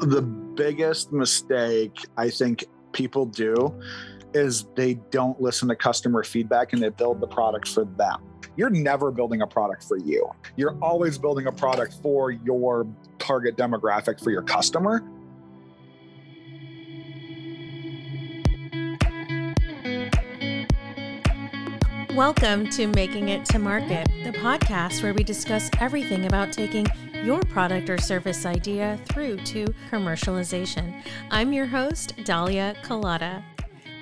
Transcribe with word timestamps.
the 0.00 0.22
biggest 0.22 1.12
mistake 1.12 2.06
I 2.16 2.30
think 2.30 2.64
people 2.92 3.26
do 3.26 3.78
is 4.32 4.64
they 4.74 4.94
don't 5.10 5.38
listen 5.40 5.68
to 5.68 5.76
customer 5.76 6.24
feedback 6.24 6.72
and 6.72 6.82
they 6.82 6.88
build 6.88 7.20
the 7.20 7.26
product 7.26 7.68
for 7.68 7.84
them. 7.84 8.22
You're 8.56 8.70
never 8.70 9.10
building 9.10 9.42
a 9.42 9.46
product 9.46 9.84
for 9.84 9.98
you. 9.98 10.30
You're 10.56 10.78
always 10.80 11.18
building 11.18 11.48
a 11.48 11.52
product 11.52 11.96
for 12.02 12.30
your 12.30 12.86
target 13.18 13.56
demographic, 13.56 14.22
for 14.24 14.30
your 14.30 14.42
customer. 14.42 15.04
Welcome 22.14 22.70
to 22.70 22.86
Making 22.86 23.28
It 23.28 23.44
to 23.46 23.58
Market, 23.58 24.08
the 24.24 24.32
podcast 24.32 25.02
where 25.02 25.12
we 25.12 25.22
discuss 25.22 25.70
everything 25.78 26.24
about 26.24 26.52
taking 26.52 26.86
your 27.24 27.40
product 27.40 27.90
or 27.90 27.98
service 27.98 28.46
idea 28.46 28.98
through 29.06 29.36
to 29.38 29.66
commercialization. 29.90 31.02
I'm 31.30 31.52
your 31.52 31.66
host, 31.66 32.14
Dahlia 32.24 32.74
Kelada. 32.82 33.42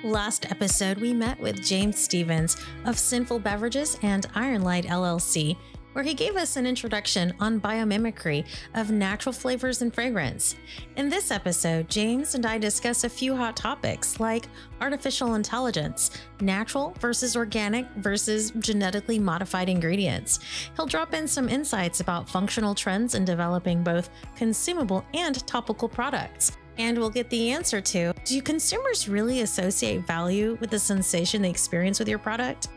Last 0.03 0.49
episode, 0.49 0.99
we 0.99 1.13
met 1.13 1.37
with 1.41 1.61
James 1.61 1.99
Stephens 1.99 2.55
of 2.85 2.97
Sinful 2.97 3.39
Beverages 3.39 3.99
and 4.01 4.25
Ironlight 4.33 4.85
LLC 4.85 5.57
where 5.99 6.05
he 6.05 6.13
gave 6.13 6.37
us 6.37 6.55
an 6.55 6.65
introduction 6.65 7.33
on 7.41 7.59
biomimicry 7.59 8.45
of 8.73 8.89
natural 8.89 9.33
flavors 9.33 9.81
and 9.81 9.93
fragrance. 9.93 10.55
In 10.95 11.09
this 11.09 11.29
episode, 11.29 11.89
James 11.89 12.35
and 12.35 12.45
I 12.45 12.57
discuss 12.57 13.03
a 13.03 13.09
few 13.09 13.35
hot 13.35 13.57
topics 13.57 14.17
like 14.17 14.45
artificial 14.79 15.35
intelligence, 15.35 16.11
natural 16.39 16.95
versus 17.01 17.35
organic 17.35 17.85
versus 17.97 18.51
genetically 18.59 19.19
modified 19.19 19.67
ingredients. 19.67 20.39
He'll 20.77 20.85
drop 20.85 21.13
in 21.13 21.27
some 21.27 21.49
insights 21.49 21.99
about 21.99 22.29
functional 22.29 22.73
trends 22.73 23.13
in 23.13 23.25
developing 23.25 23.83
both 23.83 24.09
consumable 24.37 25.03
and 25.13 25.45
topical 25.47 25.89
products. 25.89 26.53
And 26.77 26.97
we'll 26.97 27.09
get 27.09 27.29
the 27.29 27.51
answer 27.51 27.81
to 27.81 28.13
Do 28.23 28.41
consumers 28.41 29.09
really 29.09 29.41
associate 29.41 30.07
value 30.07 30.57
with 30.61 30.69
the 30.69 30.79
sensation 30.79 31.41
they 31.41 31.49
experience 31.49 31.99
with 31.99 32.07
your 32.07 32.19
product? 32.19 32.69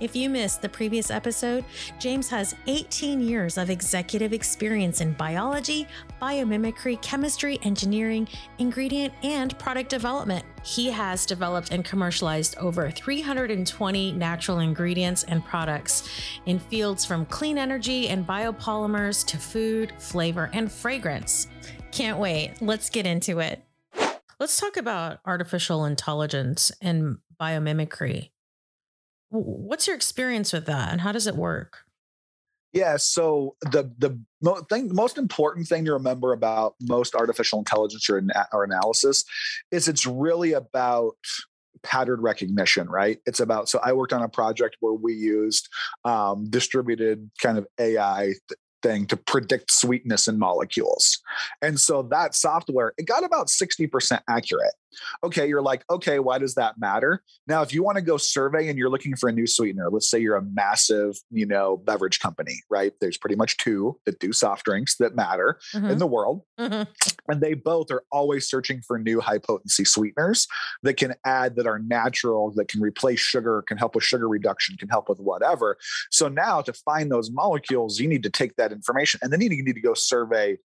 If 0.00 0.16
you 0.16 0.28
missed 0.28 0.62
the 0.62 0.68
previous 0.68 1.10
episode, 1.10 1.64
James 1.98 2.28
has 2.28 2.54
18 2.66 3.20
years 3.20 3.58
of 3.58 3.70
executive 3.70 4.32
experience 4.32 5.00
in 5.00 5.12
biology, 5.12 5.86
biomimicry, 6.20 7.00
chemistry, 7.02 7.58
engineering, 7.62 8.28
ingredient, 8.58 9.12
and 9.22 9.58
product 9.58 9.90
development. 9.90 10.44
He 10.62 10.90
has 10.90 11.26
developed 11.26 11.70
and 11.70 11.84
commercialized 11.84 12.56
over 12.58 12.90
320 12.90 14.12
natural 14.12 14.58
ingredients 14.60 15.24
and 15.24 15.44
products 15.44 16.08
in 16.46 16.58
fields 16.58 17.04
from 17.04 17.26
clean 17.26 17.58
energy 17.58 18.08
and 18.08 18.26
biopolymers 18.26 19.24
to 19.26 19.38
food, 19.38 19.92
flavor, 19.98 20.50
and 20.52 20.70
fragrance. 20.70 21.48
Can't 21.92 22.18
wait. 22.18 22.54
Let's 22.60 22.90
get 22.90 23.06
into 23.06 23.40
it. 23.40 23.62
Let's 24.38 24.58
talk 24.58 24.76
about 24.76 25.18
artificial 25.26 25.84
intelligence 25.84 26.72
and 26.80 27.18
biomimicry. 27.38 28.30
What's 29.30 29.86
your 29.86 29.96
experience 29.96 30.52
with 30.52 30.66
that 30.66 30.90
and 30.90 31.00
how 31.00 31.12
does 31.12 31.26
it 31.26 31.36
work? 31.36 31.84
Yeah, 32.72 32.96
so 32.98 33.56
the 33.62 33.92
the 33.98 34.20
mo- 34.42 34.62
thing, 34.68 34.94
most 34.94 35.18
important 35.18 35.66
thing 35.66 35.84
to 35.86 35.92
remember 35.92 36.32
about 36.32 36.74
most 36.82 37.14
artificial 37.14 37.58
intelligence 37.58 38.08
or, 38.08 38.22
or 38.52 38.64
analysis 38.64 39.24
is 39.72 39.88
it's 39.88 40.06
really 40.06 40.52
about 40.52 41.16
pattern 41.82 42.20
recognition, 42.20 42.88
right? 42.88 43.18
It's 43.26 43.40
about 43.40 43.68
so 43.68 43.80
I 43.82 43.92
worked 43.92 44.12
on 44.12 44.22
a 44.22 44.28
project 44.28 44.76
where 44.80 44.92
we 44.92 45.14
used 45.14 45.68
um, 46.04 46.48
distributed 46.48 47.30
kind 47.42 47.58
of 47.58 47.66
AI 47.78 48.34
thing 48.82 49.06
to 49.06 49.16
predict 49.16 49.70
sweetness 49.72 50.28
in 50.28 50.38
molecules. 50.38 51.18
And 51.60 51.80
so 51.80 52.02
that 52.04 52.34
software, 52.34 52.92
it 52.98 53.06
got 53.06 53.24
about 53.24 53.48
60% 53.48 54.20
accurate. 54.28 54.72
Okay, 55.24 55.46
you're 55.48 55.62
like, 55.62 55.84
okay, 55.90 56.18
why 56.18 56.38
does 56.38 56.54
that 56.54 56.78
matter? 56.78 57.22
Now, 57.46 57.62
if 57.62 57.72
you 57.72 57.82
want 57.82 57.96
to 57.96 58.02
go 58.02 58.16
survey 58.16 58.68
and 58.68 58.78
you're 58.78 58.90
looking 58.90 59.16
for 59.16 59.28
a 59.28 59.32
new 59.32 59.46
sweetener, 59.46 59.90
let's 59.90 60.10
say 60.10 60.18
you're 60.18 60.36
a 60.36 60.42
massive, 60.42 61.16
you 61.30 61.46
know, 61.46 61.76
beverage 61.76 62.20
company, 62.20 62.60
right? 62.70 62.92
There's 63.00 63.18
pretty 63.18 63.36
much 63.36 63.56
two 63.56 63.98
that 64.06 64.18
do 64.18 64.32
soft 64.32 64.64
drinks 64.64 64.96
that 64.96 65.14
matter 65.14 65.58
mm-hmm. 65.74 65.90
in 65.90 65.98
the 65.98 66.06
world. 66.06 66.42
Mm-hmm. 66.58 66.90
And 67.30 67.40
they 67.40 67.54
both 67.54 67.90
are 67.90 68.02
always 68.10 68.48
searching 68.48 68.82
for 68.86 68.98
new 68.98 69.20
high 69.20 69.38
potency 69.38 69.84
sweeteners 69.84 70.46
that 70.82 70.94
can 70.94 71.14
add 71.24 71.56
that 71.56 71.66
are 71.66 71.78
natural, 71.78 72.52
that 72.56 72.68
can 72.68 72.80
replace 72.80 73.20
sugar, 73.20 73.62
can 73.66 73.78
help 73.78 73.94
with 73.94 74.04
sugar 74.04 74.28
reduction, 74.28 74.76
can 74.76 74.88
help 74.88 75.08
with 75.08 75.20
whatever. 75.20 75.76
So 76.10 76.28
now 76.28 76.60
to 76.62 76.72
find 76.72 77.10
those 77.10 77.30
molecules, 77.30 78.00
you 78.00 78.08
need 78.08 78.22
to 78.24 78.30
take 78.30 78.56
that 78.56 78.72
information 78.72 79.20
and 79.22 79.32
then 79.32 79.40
you 79.40 79.48
need 79.50 79.74
to 79.74 79.80
go 79.80 79.94
survey 79.94 80.58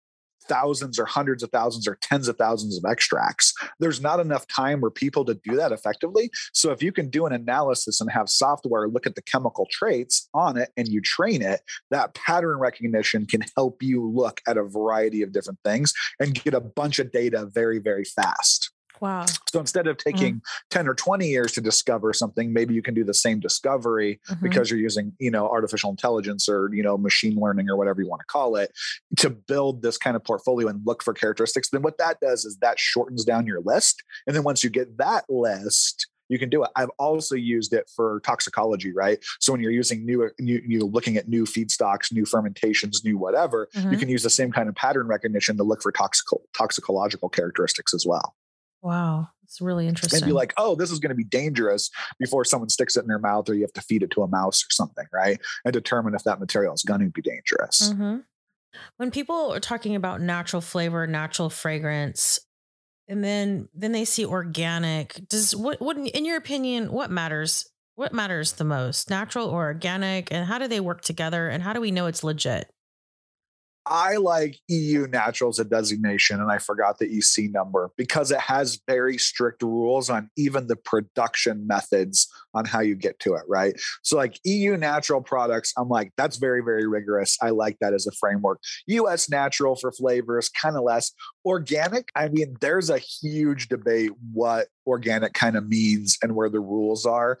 thousands 0.47 0.99
or 0.99 1.05
hundreds 1.05 1.43
of 1.43 1.49
thousands 1.51 1.87
or 1.87 1.97
tens 2.01 2.27
of 2.27 2.37
thousands 2.37 2.77
of 2.77 2.89
extracts. 2.89 3.53
There's 3.79 4.01
not 4.01 4.19
enough 4.19 4.47
time 4.47 4.83
or 4.83 4.91
people 4.91 5.25
to 5.25 5.35
do 5.35 5.55
that 5.55 5.71
effectively. 5.71 6.29
So 6.53 6.71
if 6.71 6.83
you 6.83 6.91
can 6.91 7.09
do 7.09 7.25
an 7.25 7.33
analysis 7.33 8.01
and 8.01 8.11
have 8.11 8.29
software 8.29 8.87
look 8.87 9.05
at 9.05 9.15
the 9.15 9.21
chemical 9.21 9.67
traits 9.71 10.29
on 10.33 10.57
it 10.57 10.69
and 10.77 10.87
you 10.87 11.01
train 11.01 11.41
it, 11.41 11.61
that 11.91 12.13
pattern 12.13 12.59
recognition 12.59 13.25
can 13.25 13.43
help 13.55 13.81
you 13.81 14.05
look 14.05 14.41
at 14.47 14.57
a 14.57 14.63
variety 14.63 15.21
of 15.21 15.31
different 15.31 15.59
things 15.63 15.93
and 16.19 16.41
get 16.43 16.53
a 16.53 16.61
bunch 16.61 16.99
of 16.99 17.11
data 17.11 17.47
very, 17.53 17.79
very 17.79 18.03
fast. 18.03 18.62
Wow. 19.01 19.25
So 19.49 19.59
instead 19.59 19.87
of 19.87 19.97
taking 19.97 20.35
mm 20.35 20.41
10 20.69 20.87
or 20.87 20.95
20 20.95 21.27
years 21.27 21.51
to 21.51 21.61
discover 21.61 22.13
something, 22.13 22.51
maybe 22.51 22.73
you 22.73 22.81
can 22.81 22.93
do 22.93 23.03
the 23.03 23.13
same 23.13 23.39
discovery 23.39 24.19
mm-hmm. 24.29 24.43
because 24.43 24.71
you're 24.71 24.79
using, 24.79 25.13
you 25.19 25.29
know, 25.29 25.47
artificial 25.47 25.89
intelligence 25.89 26.49
or, 26.49 26.69
you 26.73 26.81
know, 26.81 26.97
machine 26.97 27.35
learning 27.39 27.69
or 27.69 27.77
whatever 27.77 28.01
you 28.01 28.07
want 28.07 28.21
to 28.21 28.25
call 28.25 28.55
it 28.55 28.71
to 29.17 29.29
build 29.29 29.81
this 29.83 29.97
kind 29.97 30.15
of 30.15 30.23
portfolio 30.23 30.67
and 30.67 30.81
look 30.85 31.03
for 31.03 31.13
characteristics. 31.13 31.69
Then 31.69 31.81
what 31.81 31.97
that 31.99 32.19
does 32.19 32.45
is 32.45 32.57
that 32.57 32.79
shortens 32.79 33.23
down 33.23 33.45
your 33.45 33.61
list. 33.61 34.03
And 34.25 34.35
then 34.35 34.43
once 34.43 34.63
you 34.63 34.69
get 34.69 34.97
that 34.97 35.25
list, 35.29 36.07
you 36.29 36.39
can 36.39 36.49
do 36.49 36.63
it. 36.63 36.71
I've 36.75 36.89
also 36.97 37.35
used 37.35 37.73
it 37.73 37.89
for 37.95 38.21
toxicology, 38.21 38.91
right? 38.93 39.23
So 39.39 39.51
when 39.51 39.61
you're 39.61 39.71
using 39.71 40.05
new, 40.05 40.29
new 40.39 40.61
you 40.65 40.79
know, 40.79 40.85
looking 40.85 41.17
at 41.17 41.27
new 41.27 41.45
feedstocks, 41.45 42.11
new 42.11 42.25
fermentations, 42.25 43.03
new 43.03 43.17
whatever, 43.17 43.69
mm-hmm. 43.75 43.91
you 43.91 43.97
can 43.97 44.09
use 44.09 44.23
the 44.23 44.29
same 44.29 44.51
kind 44.51 44.67
of 44.67 44.75
pattern 44.75 45.07
recognition 45.07 45.57
to 45.57 45.63
look 45.63 45.81
for 45.81 45.91
toxical 45.91 46.41
toxicological 46.57 47.29
characteristics 47.29 47.93
as 47.93 48.05
well. 48.05 48.35
Wow. 48.83 49.29
It's 49.43 49.61
really 49.61 49.87
interesting. 49.87 50.17
And 50.17 50.27
be 50.27 50.33
like, 50.33 50.53
oh, 50.57 50.75
this 50.75 50.91
is 50.91 50.99
going 50.99 51.09
to 51.09 51.15
be 51.15 51.23
dangerous 51.23 51.89
before 52.19 52.43
someone 52.43 52.69
sticks 52.69 52.97
it 52.97 53.01
in 53.01 53.07
their 53.07 53.19
mouth 53.19 53.49
or 53.49 53.53
you 53.53 53.61
have 53.61 53.73
to 53.73 53.81
feed 53.81 54.03
it 54.03 54.11
to 54.11 54.23
a 54.23 54.27
mouse 54.27 54.63
or 54.63 54.71
something, 54.71 55.05
right? 55.13 55.39
And 55.63 55.73
determine 55.73 56.13
if 56.15 56.23
that 56.23 56.39
material 56.39 56.73
is 56.73 56.83
going 56.83 56.99
to 56.99 57.09
be 57.09 57.21
dangerous. 57.21 57.93
Mm-hmm. 57.93 58.17
When 58.97 59.11
people 59.11 59.53
are 59.53 59.59
talking 59.59 59.95
about 59.95 60.21
natural 60.21 60.61
flavor, 60.61 61.07
natural 61.07 61.49
fragrance, 61.49 62.39
and 63.07 63.23
then 63.23 63.69
then 63.73 63.91
they 63.91 64.05
see 64.05 64.25
organic, 64.25 65.21
does 65.29 65.55
what 65.55 65.79
what 65.79 65.97
in 65.97 66.25
your 66.25 66.37
opinion, 66.37 66.91
what 66.91 67.11
matters? 67.11 67.69
What 67.95 68.11
matters 68.11 68.53
the 68.53 68.63
most, 68.63 69.11
natural 69.11 69.47
or 69.47 69.65
organic? 69.65 70.31
And 70.31 70.47
how 70.47 70.57
do 70.57 70.67
they 70.67 70.79
work 70.79 71.01
together? 71.01 71.47
And 71.47 71.61
how 71.61 71.73
do 71.73 71.81
we 71.81 71.91
know 71.91 72.07
it's 72.07 72.23
legit? 72.23 72.71
I 73.85 74.15
like 74.15 74.59
EU 74.69 75.07
naturals 75.07 75.59
a 75.59 75.65
designation, 75.65 76.39
and 76.39 76.51
I 76.51 76.57
forgot 76.57 76.99
the 76.99 77.05
EC 77.05 77.51
number 77.51 77.91
because 77.97 78.31
it 78.31 78.39
has 78.39 78.79
very 78.87 79.17
strict 79.17 79.61
rules 79.61 80.09
on 80.09 80.29
even 80.37 80.67
the 80.67 80.75
production 80.75 81.67
methods 81.67 82.27
on 82.53 82.65
how 82.65 82.79
you 82.79 82.95
get 82.95 83.19
to 83.19 83.33
it, 83.33 83.43
right? 83.47 83.73
So, 84.03 84.15
like 84.15 84.39
EU 84.45 84.77
natural 84.77 85.21
products, 85.21 85.73
I'm 85.77 85.89
like, 85.89 86.11
that's 86.17 86.37
very, 86.37 86.61
very 86.63 86.87
rigorous. 86.87 87.37
I 87.41 87.49
like 87.49 87.77
that 87.81 87.93
as 87.93 88.07
a 88.07 88.11
framework. 88.11 88.59
US 88.87 89.29
natural 89.29 89.75
for 89.75 89.91
flavors, 89.91 90.49
kind 90.49 90.77
of 90.77 90.83
less. 90.83 91.11
Organic, 91.45 92.09
I 92.15 92.29
mean, 92.29 92.55
there's 92.61 92.89
a 92.89 92.97
huge 92.97 93.67
debate 93.67 94.11
what 94.31 94.67
organic 94.87 95.33
kind 95.33 95.57
of 95.57 95.67
means 95.67 96.17
and 96.21 96.35
where 96.35 96.49
the 96.49 96.59
rules 96.59 97.05
are. 97.05 97.37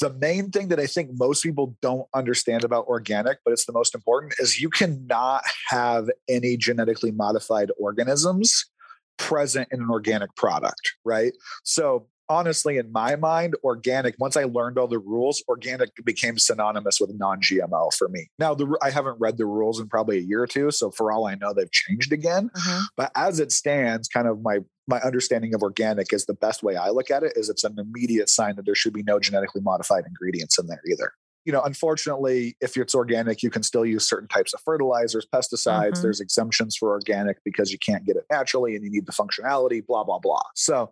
The 0.00 0.12
main 0.12 0.50
thing 0.50 0.68
that 0.68 0.80
I 0.80 0.86
think 0.86 1.10
most 1.14 1.42
people 1.42 1.76
don't 1.80 2.08
understand 2.14 2.64
about 2.64 2.86
organic, 2.86 3.38
but 3.44 3.52
it's 3.52 3.66
the 3.66 3.72
most 3.72 3.94
important, 3.94 4.34
is 4.38 4.60
you 4.60 4.68
cannot 4.68 5.44
have 5.68 6.10
any 6.28 6.56
genetically 6.56 7.12
modified 7.12 7.70
organisms 7.78 8.66
present 9.16 9.68
in 9.70 9.80
an 9.80 9.90
organic 9.90 10.34
product, 10.36 10.94
right? 11.04 11.32
So 11.64 12.08
honestly, 12.28 12.76
in 12.78 12.92
my 12.92 13.16
mind, 13.16 13.54
organic, 13.64 14.14
once 14.18 14.36
I 14.36 14.44
learned 14.44 14.78
all 14.78 14.88
the 14.88 14.98
rules, 14.98 15.42
organic 15.48 15.90
became 16.04 16.38
synonymous 16.38 17.00
with 17.00 17.10
non 17.14 17.40
GMO 17.40 17.92
for 17.94 18.08
me. 18.08 18.28
Now, 18.38 18.54
the, 18.54 18.78
I 18.82 18.90
haven't 18.90 19.18
read 19.20 19.36
the 19.38 19.46
rules 19.46 19.80
in 19.80 19.88
probably 19.88 20.18
a 20.18 20.22
year 20.22 20.42
or 20.42 20.46
two. 20.46 20.70
So 20.70 20.90
for 20.90 21.12
all 21.12 21.26
I 21.26 21.34
know, 21.34 21.52
they've 21.52 21.70
changed 21.70 22.12
again. 22.12 22.50
Mm-hmm. 22.56 22.80
But 22.96 23.12
as 23.14 23.40
it 23.40 23.52
stands, 23.52 24.08
kind 24.08 24.28
of 24.28 24.42
my 24.42 24.58
my 24.88 25.00
understanding 25.00 25.52
of 25.52 25.62
organic 25.62 26.12
is 26.12 26.26
the 26.26 26.34
best 26.34 26.62
way 26.62 26.76
I 26.76 26.90
look 26.90 27.10
at 27.10 27.24
it 27.24 27.32
is 27.34 27.48
it's 27.48 27.64
an 27.64 27.76
immediate 27.76 28.28
sign 28.28 28.54
that 28.54 28.66
there 28.66 28.74
should 28.76 28.92
be 28.92 29.02
no 29.02 29.18
genetically 29.18 29.60
modified 29.60 30.04
ingredients 30.06 30.60
in 30.60 30.68
there 30.68 30.80
either 30.88 31.10
you 31.46 31.52
know, 31.52 31.62
unfortunately, 31.62 32.56
if 32.60 32.76
it's 32.76 32.94
organic, 32.94 33.40
you 33.42 33.50
can 33.50 33.62
still 33.62 33.86
use 33.86 34.06
certain 34.06 34.26
types 34.26 34.52
of 34.52 34.60
fertilizers, 34.62 35.24
pesticides. 35.32 35.92
Mm-hmm. 35.92 36.02
There's 36.02 36.20
exemptions 36.20 36.76
for 36.76 36.90
organic 36.90 37.38
because 37.44 37.70
you 37.70 37.78
can't 37.78 38.04
get 38.04 38.16
it 38.16 38.24
naturally 38.30 38.74
and 38.74 38.84
you 38.84 38.90
need 38.90 39.06
the 39.06 39.12
functionality, 39.12 39.86
blah, 39.86 40.02
blah, 40.02 40.18
blah. 40.18 40.42
So 40.56 40.90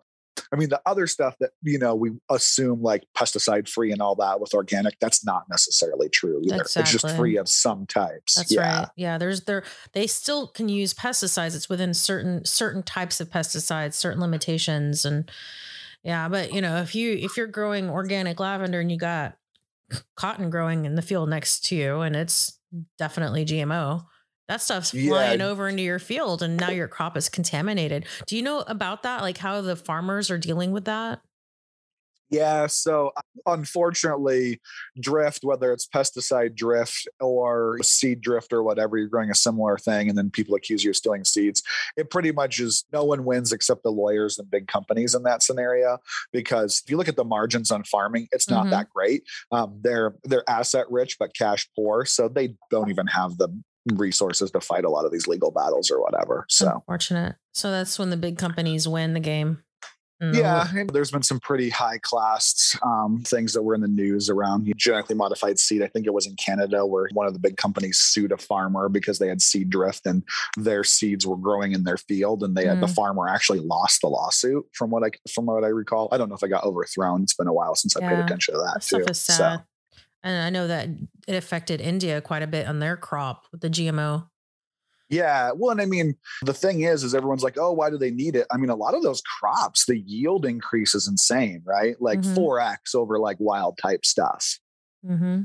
I 0.52 0.56
mean, 0.56 0.68
the 0.68 0.80
other 0.86 1.06
stuff 1.06 1.36
that, 1.40 1.50
you 1.62 1.78
know, 1.78 1.94
we 1.94 2.12
assume 2.30 2.82
like 2.82 3.04
pesticide 3.16 3.68
free 3.68 3.92
and 3.92 4.00
all 4.00 4.14
that 4.16 4.40
with 4.40 4.54
organic, 4.54 4.98
that's 5.00 5.24
not 5.24 5.44
necessarily 5.48 6.08
true 6.08 6.40
either. 6.44 6.62
Exactly. 6.62 6.82
It's 6.82 7.02
just 7.02 7.16
free 7.16 7.36
of 7.36 7.48
some 7.48 7.86
types. 7.86 8.34
That's 8.34 8.52
yeah. 8.52 8.80
right. 8.80 8.88
Yeah. 8.96 9.18
There's 9.18 9.42
there, 9.42 9.64
they 9.92 10.06
still 10.06 10.48
can 10.48 10.68
use 10.68 10.94
pesticides. 10.94 11.56
It's 11.56 11.68
within 11.68 11.94
certain, 11.94 12.44
certain 12.44 12.82
types 12.82 13.20
of 13.20 13.30
pesticides, 13.30 13.94
certain 13.94 14.20
limitations. 14.20 15.04
And 15.04 15.30
yeah, 16.02 16.28
but 16.28 16.52
you 16.52 16.60
know, 16.60 16.76
if 16.76 16.94
you, 16.94 17.12
if 17.12 17.36
you're 17.36 17.46
growing 17.46 17.90
organic 17.90 18.40
lavender 18.40 18.80
and 18.80 18.90
you 18.90 18.98
got 18.98 19.36
cotton 20.16 20.50
growing 20.50 20.84
in 20.84 20.94
the 20.94 21.02
field 21.02 21.28
next 21.28 21.64
to 21.66 21.76
you 21.76 22.00
and 22.00 22.16
it's 22.16 22.58
definitely 22.98 23.44
GMO, 23.44 24.04
that 24.48 24.60
stuff's 24.60 24.90
flying 24.90 25.40
yeah. 25.40 25.46
over 25.46 25.68
into 25.68 25.82
your 25.82 25.98
field 25.98 26.42
and 26.42 26.56
now 26.56 26.70
your 26.70 26.88
crop 26.88 27.16
is 27.16 27.28
contaminated. 27.28 28.06
Do 28.26 28.36
you 28.36 28.42
know 28.42 28.60
about 28.66 29.02
that? 29.02 29.22
Like 29.22 29.38
how 29.38 29.60
the 29.60 29.76
farmers 29.76 30.30
are 30.30 30.38
dealing 30.38 30.72
with 30.72 30.84
that? 30.84 31.20
Yeah, 32.30 32.66
so 32.66 33.12
uh, 33.16 33.20
unfortunately, 33.46 34.60
drift, 34.98 35.44
whether 35.44 35.72
it's 35.72 35.86
pesticide 35.86 36.56
drift 36.56 37.06
or 37.20 37.78
seed 37.82 38.22
drift 38.22 38.52
or 38.52 38.62
whatever, 38.62 38.96
you're 38.96 39.08
growing 39.08 39.30
a 39.30 39.34
similar 39.34 39.78
thing, 39.78 40.08
and 40.08 40.18
then 40.18 40.30
people 40.30 40.54
accuse 40.54 40.82
you 40.82 40.90
of 40.90 40.96
stealing 40.96 41.24
seeds. 41.24 41.62
It 41.96 42.10
pretty 42.10 42.32
much 42.32 42.58
is 42.58 42.86
no 42.92 43.04
one 43.04 43.24
wins 43.24 43.52
except 43.52 43.82
the 43.82 43.92
lawyers 43.92 44.38
and 44.38 44.50
big 44.50 44.66
companies 44.66 45.14
in 45.14 45.22
that 45.24 45.42
scenario. 45.42 45.98
Because 46.32 46.82
if 46.84 46.90
you 46.90 46.96
look 46.96 47.08
at 47.08 47.16
the 47.16 47.24
margins 47.24 47.70
on 47.70 47.84
farming, 47.84 48.26
it's 48.32 48.50
not 48.50 48.62
mm-hmm. 48.62 48.70
that 48.70 48.90
great. 48.90 49.22
Um, 49.52 49.78
they're 49.82 50.14
they're 50.24 50.48
asset 50.48 50.86
rich 50.90 51.18
but 51.18 51.34
cash 51.36 51.68
poor, 51.76 52.04
so 52.04 52.28
they 52.28 52.56
don't 52.70 52.90
even 52.90 53.06
have 53.06 53.36
the 53.36 53.48
resources 53.92 54.50
to 54.52 54.60
fight 54.60 54.84
a 54.84 54.90
lot 54.90 55.04
of 55.04 55.12
these 55.12 55.26
legal 55.26 55.50
battles 55.50 55.90
or 55.90 56.00
whatever. 56.00 56.46
So 56.48 56.74
unfortunate. 56.74 57.36
So 57.52 57.70
that's 57.70 57.98
when 57.98 58.10
the 58.10 58.16
big 58.16 58.38
companies 58.38 58.88
win 58.88 59.14
the 59.14 59.20
game. 59.20 59.62
Mm-hmm. 60.22 60.38
Yeah, 60.38 60.84
there's 60.92 61.10
been 61.10 61.24
some 61.24 61.40
pretty 61.40 61.68
high 61.68 61.98
class 61.98 62.78
um, 62.82 63.22
things 63.26 63.52
that 63.52 63.62
were 63.62 63.74
in 63.74 63.80
the 63.80 63.88
news 63.88 64.30
around 64.30 64.72
genetically 64.76 65.16
modified 65.16 65.58
seed. 65.58 65.82
I 65.82 65.88
think 65.88 66.06
it 66.06 66.14
was 66.14 66.26
in 66.26 66.36
Canada 66.36 66.86
where 66.86 67.08
one 67.12 67.26
of 67.26 67.32
the 67.32 67.40
big 67.40 67.56
companies 67.56 67.98
sued 67.98 68.30
a 68.30 68.36
farmer 68.36 68.88
because 68.88 69.18
they 69.18 69.28
had 69.28 69.42
seed 69.42 69.70
drift 69.70 70.06
and 70.06 70.22
their 70.56 70.84
seeds 70.84 71.26
were 71.26 71.36
growing 71.36 71.72
in 71.72 71.82
their 71.82 71.96
field, 71.96 72.44
and 72.44 72.56
they 72.56 72.64
had 72.64 72.80
the 72.80 72.86
mm. 72.86 72.94
farmer 72.94 73.28
actually 73.28 73.60
lost 73.60 74.02
the 74.02 74.08
lawsuit. 74.08 74.64
From 74.72 74.90
what 74.90 75.02
I 75.02 75.10
from 75.32 75.46
what 75.46 75.64
I 75.64 75.68
recall, 75.68 76.08
I 76.12 76.16
don't 76.16 76.28
know 76.28 76.36
if 76.36 76.44
I 76.44 76.48
got 76.48 76.64
overthrown. 76.64 77.24
It's 77.24 77.34
been 77.34 77.48
a 77.48 77.52
while 77.52 77.74
since 77.74 77.96
yeah. 77.98 78.06
I 78.06 78.14
paid 78.14 78.24
attention 78.24 78.54
to 78.54 78.60
that, 78.60 78.84
that 78.88 79.06
too. 79.06 79.14
So. 79.14 79.58
And 80.24 80.42
I 80.42 80.50
know 80.50 80.66
that 80.66 80.88
it 81.28 81.34
affected 81.36 81.80
India 81.80 82.20
quite 82.20 82.42
a 82.42 82.46
bit 82.46 82.66
on 82.66 82.80
their 82.80 82.96
crop 82.96 83.44
with 83.52 83.60
the 83.60 83.70
GMO. 83.70 84.26
Yeah. 85.10 85.52
Well, 85.54 85.70
and 85.70 85.80
I 85.80 85.84
mean, 85.84 86.16
the 86.42 86.54
thing 86.54 86.80
is, 86.80 87.04
is 87.04 87.14
everyone's 87.14 87.44
like, 87.44 87.58
oh, 87.58 87.72
why 87.72 87.90
do 87.90 87.98
they 87.98 88.10
need 88.10 88.34
it? 88.34 88.46
I 88.50 88.56
mean, 88.56 88.70
a 88.70 88.74
lot 88.74 88.94
of 88.94 89.02
those 89.02 89.20
crops, 89.20 89.84
the 89.84 89.98
yield 89.98 90.46
increase 90.46 90.94
is 90.94 91.06
insane, 91.06 91.62
right? 91.64 91.94
Like 92.00 92.20
mm-hmm. 92.20 92.38
4x 92.38 92.94
over 92.94 93.18
like 93.18 93.36
wild 93.38 93.78
type 93.80 94.04
stuff. 94.04 94.58
Mm-hmm 95.06 95.42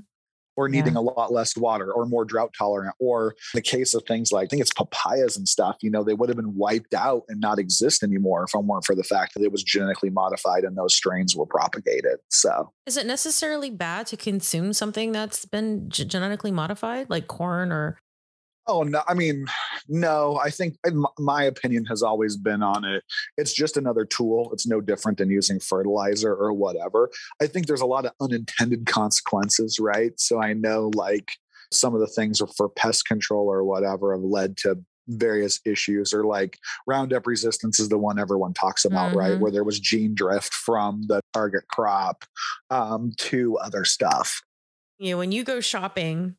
or 0.60 0.68
needing 0.68 0.94
yeah. 0.94 1.00
a 1.00 1.02
lot 1.02 1.32
less 1.32 1.56
water 1.56 1.94
or 1.94 2.06
more 2.06 2.26
drought 2.26 2.54
tolerant 2.56 2.94
or 3.00 3.32
in 3.32 3.36
the 3.56 3.62
case 3.62 3.94
of 3.94 4.04
things 4.04 4.30
like 4.30 4.48
i 4.48 4.50
think 4.50 4.62
it's 4.62 4.74
papayas 4.74 5.38
and 5.38 5.48
stuff 5.48 5.78
you 5.82 5.90
know 5.90 6.04
they 6.04 6.14
would 6.14 6.28
have 6.28 6.36
been 6.36 6.54
wiped 6.54 6.94
out 6.94 7.24
and 7.30 7.40
not 7.40 7.58
exist 7.58 8.04
anymore 8.04 8.44
if 8.44 8.54
it 8.54 8.66
weren't 8.66 8.84
for 8.84 8.94
the 8.94 9.04
fact 9.04 9.34
that 9.34 9.42
it 9.42 9.54
was 9.54 9.64
genetically 9.64 10.10
modified 10.10 10.66
and 10.66 10.78
those 10.78 10.94
strains 10.94 11.34
were 11.34 11.46
propagated 11.46 12.18
so 12.28 12.74
is 12.86 12.98
it 12.98 13.06
necessarily 13.06 13.70
bad 13.70 14.06
to 14.06 14.18
consume 14.18 14.74
something 14.74 15.14
that's 15.14 15.46
been 15.46 15.90
g- 15.90 16.04
genetically 16.04 16.52
modified 16.52 17.10
like 17.10 17.28
corn 17.28 17.72
or 17.72 17.98
Oh 18.70 18.84
no! 18.84 19.02
I 19.08 19.16
mean, 19.16 19.48
no. 19.88 20.38
I 20.38 20.52
think 20.52 20.78
my 21.18 21.44
opinion 21.44 21.86
has 21.86 22.04
always 22.04 22.38
been 22.38 22.62
on 22.62 22.86
it. 22.86 23.04
It's 23.36 23.52
just 23.52 23.78
another 23.78 24.06
tool. 24.06 24.52
It's 24.54 24.68
no 24.68 24.80
different 24.80 25.18
than 25.18 25.32
using 25.32 25.60
fertilizer 25.60 26.32
or 26.32 26.54
whatever. 26.54 27.10
I 27.42 27.48
think 27.48 27.66
there's 27.66 27.82
a 27.82 27.88
lot 27.88 28.06
of 28.06 28.12
unintended 28.22 28.86
consequences, 28.86 29.80
right? 29.80 30.12
So 30.18 30.40
I 30.40 30.54
know 30.54 30.92
like 30.94 31.32
some 31.72 31.96
of 31.96 32.00
the 32.00 32.08
things 32.08 32.42
for 32.56 32.70
pest 32.70 33.08
control 33.08 33.48
or 33.48 33.64
whatever 33.64 34.14
have 34.14 34.22
led 34.22 34.56
to 34.58 34.78
various 35.08 35.60
issues 35.66 36.14
or 36.14 36.24
like 36.24 36.60
roundup 36.86 37.26
resistance 37.26 37.80
is 37.80 37.90
the 37.90 37.98
one 37.98 38.20
everyone 38.20 38.54
talks 38.54 38.86
about 38.86 39.10
mm-hmm. 39.10 39.18
right 39.18 39.40
where 39.40 39.52
there 39.52 39.64
was 39.64 39.80
gene 39.80 40.14
drift 40.14 40.54
from 40.54 41.02
the 41.08 41.20
target 41.34 41.64
crop 41.68 42.26
um, 42.70 43.12
to 43.18 43.58
other 43.58 43.84
stuff 43.84 44.44
yeah 45.00 45.16
when 45.16 45.32
you 45.32 45.44
go 45.44 45.60
shopping 45.60 46.36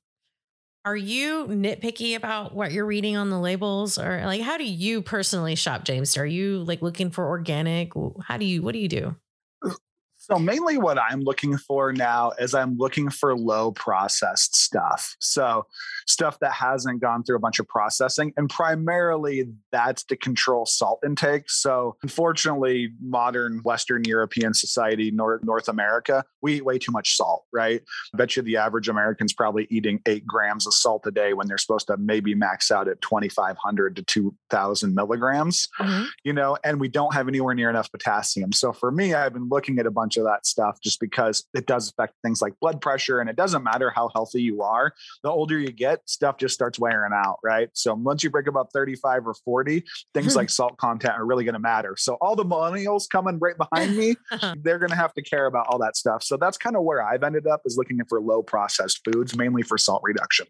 are 0.85 0.97
you 0.97 1.47
nitpicky 1.47 2.17
about 2.17 2.55
what 2.55 2.73
you're 2.73 2.87
reading 2.87 3.17
on 3.17 3.31
the 3.31 3.38
labels 3.38 3.99
or 3.99 4.23
like 4.25 4.41
how 4.41 4.56
do 4.56 4.65
you 4.65 5.03
personally 5.03 5.55
shop 5.55 5.85
james 5.85 6.17
are 6.17 6.27
you 6.27 6.62
like 6.65 6.82
looking 6.82 7.11
for 7.11 7.27
organic 7.27 7.93
how 8.23 8.37
do 8.37 8.44
you 8.44 8.62
what 8.62 8.73
do 8.73 8.79
you 8.79 8.88
do 8.88 9.17
so 10.17 10.38
mainly 10.38 10.79
what 10.79 10.99
I'm 10.99 11.21
looking 11.23 11.56
for 11.56 11.93
now 11.93 12.32
is 12.38 12.55
I'm 12.55 12.77
looking 12.77 13.09
for 13.09 13.37
low 13.37 13.73
processed 13.73 14.55
stuff. 14.55 15.17
So 15.19 15.67
stuff 16.06 16.38
that 16.41 16.53
hasn't 16.53 17.00
gone 17.00 17.25
through 17.25 17.37
a 17.37 17.41
bunch 17.41 17.59
of 17.59 17.67
processing 17.67 18.32
and 18.37 18.49
primarily 18.49 19.47
that's 19.73 20.05
to 20.05 20.17
control 20.17 20.67
salt 20.67 21.00
intake. 21.05 21.49
So 21.49 21.97
unfortunately 22.03 22.91
modern 23.00 23.61
western 23.65 24.05
European 24.05 24.53
society 24.53 25.11
North 25.11 25.43
North 25.43 25.69
America, 25.69 26.25
we 26.42 26.54
eat 26.56 26.64
way 26.64 26.78
too 26.78 26.92
much 26.92 27.16
salt, 27.16 27.44
right? 27.52 27.82
I 28.14 28.16
bet 28.16 28.37
you 28.37 28.42
the 28.42 28.56
average 28.56 28.88
American's 28.88 29.32
probably 29.32 29.66
eating 29.70 30.00
8 30.06 30.26
grams 30.26 30.66
of 30.66 30.75
salt 30.75 31.06
a 31.06 31.10
day 31.10 31.32
when 31.32 31.48
they're 31.48 31.58
supposed 31.58 31.88
to 31.88 31.96
maybe 31.96 32.34
max 32.34 32.70
out 32.70 32.87
at 32.87 33.00
2500 33.00 33.96
to 33.96 34.02
2000 34.02 34.94
milligrams. 34.94 35.69
Mm-hmm. 35.78 36.04
You 36.25 36.32
know, 36.32 36.56
and 36.62 36.78
we 36.78 36.88
don't 36.88 37.14
have 37.14 37.26
anywhere 37.26 37.54
near 37.54 37.70
enough 37.70 37.90
potassium. 37.90 38.52
So 38.52 38.72
for 38.72 38.92
me 38.92 39.12
I've 39.14 39.32
been 39.32 39.48
looking 39.48 39.78
at 39.81 39.87
a 39.87 39.90
bunch 39.90 40.16
of 40.16 40.20
of 40.20 40.26
that 40.26 40.46
stuff 40.46 40.81
just 40.81 41.00
because 41.00 41.44
it 41.54 41.66
does 41.66 41.90
affect 41.90 42.14
things 42.22 42.40
like 42.40 42.54
blood 42.60 42.81
pressure. 42.81 43.20
And 43.20 43.28
it 43.28 43.36
doesn't 43.36 43.64
matter 43.64 43.90
how 43.90 44.10
healthy 44.14 44.43
you 44.43 44.62
are, 44.62 44.93
the 45.25 45.31
older 45.31 45.58
you 45.58 45.72
get, 45.72 46.08
stuff 46.08 46.36
just 46.38 46.54
starts 46.54 46.78
wearing 46.78 47.12
out, 47.12 47.38
right? 47.43 47.69
So 47.72 47.94
once 47.94 48.22
you 48.22 48.31
break 48.31 48.46
about 48.46 48.72
35 48.72 49.26
or 49.26 49.34
40, 49.44 49.84
things 50.14 50.36
like 50.40 50.50
salt 50.50 50.76
content 50.76 51.14
are 51.14 51.26
really 51.26 51.44
going 51.44 51.54
to 51.54 51.60
matter. 51.60 51.96
So 51.98 52.14
all 52.20 52.36
the 52.36 52.44
millennials 52.44 53.08
coming 53.10 53.38
right 53.40 53.56
behind 53.56 53.96
me, 53.96 54.14
they're 54.62 54.78
going 54.78 54.90
to 54.90 54.96
have 54.96 55.14
to 55.14 55.22
care 55.22 55.46
about 55.46 55.66
all 55.69 55.78
that 55.78 55.96
stuff. 55.96 56.22
So 56.31 56.37
that's 56.37 56.56
kind 56.56 56.77
of 56.77 56.85
where 56.85 57.03
I've 57.03 57.25
ended 57.25 57.49
up 57.49 57.62
is 57.65 57.77
looking 57.77 57.99
for 58.09 58.21
low 58.21 58.41
processed 58.41 59.00
foods, 59.05 59.37
mainly 59.37 59.65
for 59.65 59.77
salt 59.77 60.00
reduction. 60.05 60.47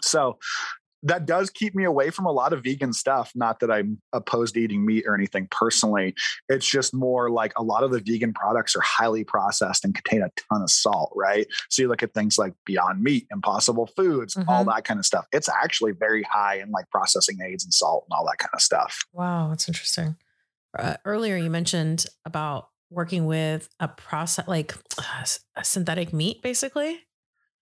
So 0.00 0.38
that 1.02 1.26
does 1.26 1.50
keep 1.50 1.74
me 1.74 1.84
away 1.84 2.08
from 2.08 2.24
a 2.24 2.32
lot 2.32 2.54
of 2.54 2.64
vegan 2.64 2.94
stuff. 2.94 3.30
Not 3.34 3.60
that 3.60 3.70
I'm 3.70 4.00
opposed 4.14 4.54
to 4.54 4.60
eating 4.60 4.86
meat 4.86 5.04
or 5.06 5.14
anything 5.14 5.46
personally. 5.50 6.14
It's 6.48 6.66
just 6.66 6.94
more 6.94 7.28
like 7.28 7.52
a 7.58 7.62
lot 7.62 7.82
of 7.82 7.90
the 7.90 8.00
vegan 8.00 8.32
products 8.32 8.74
are 8.74 8.80
highly 8.80 9.22
processed 9.22 9.84
and 9.84 9.94
contain 9.94 10.22
a 10.22 10.30
ton 10.48 10.62
of 10.62 10.70
salt, 10.70 11.12
right? 11.14 11.46
So 11.68 11.82
you 11.82 11.88
look 11.88 12.02
at 12.02 12.14
things 12.14 12.38
like 12.38 12.54
Beyond 12.64 13.02
Meat, 13.02 13.26
Impossible 13.30 13.90
Foods, 13.94 14.36
mm-hmm. 14.36 14.48
all 14.48 14.64
that 14.64 14.84
kind 14.84 14.98
of 14.98 15.04
stuff. 15.04 15.26
It's 15.32 15.50
actually 15.50 15.92
very 15.92 16.22
high 16.22 16.60
in 16.60 16.70
like 16.70 16.88
processing 16.88 17.36
aids 17.46 17.62
and 17.62 17.74
salt 17.74 18.06
and 18.08 18.16
all 18.16 18.24
that 18.24 18.38
kind 18.38 18.52
of 18.54 18.62
stuff. 18.62 19.04
Wow, 19.12 19.48
that's 19.50 19.68
interesting. 19.68 20.16
Uh, 20.78 20.96
earlier, 21.04 21.36
you 21.36 21.50
mentioned 21.50 22.06
about 22.24 22.68
working 22.90 23.26
with 23.26 23.68
a 23.78 23.88
process 23.88 24.46
like 24.48 24.74
uh, 24.98 25.24
a 25.56 25.64
synthetic 25.64 26.12
meat, 26.12 26.42
basically. 26.42 27.00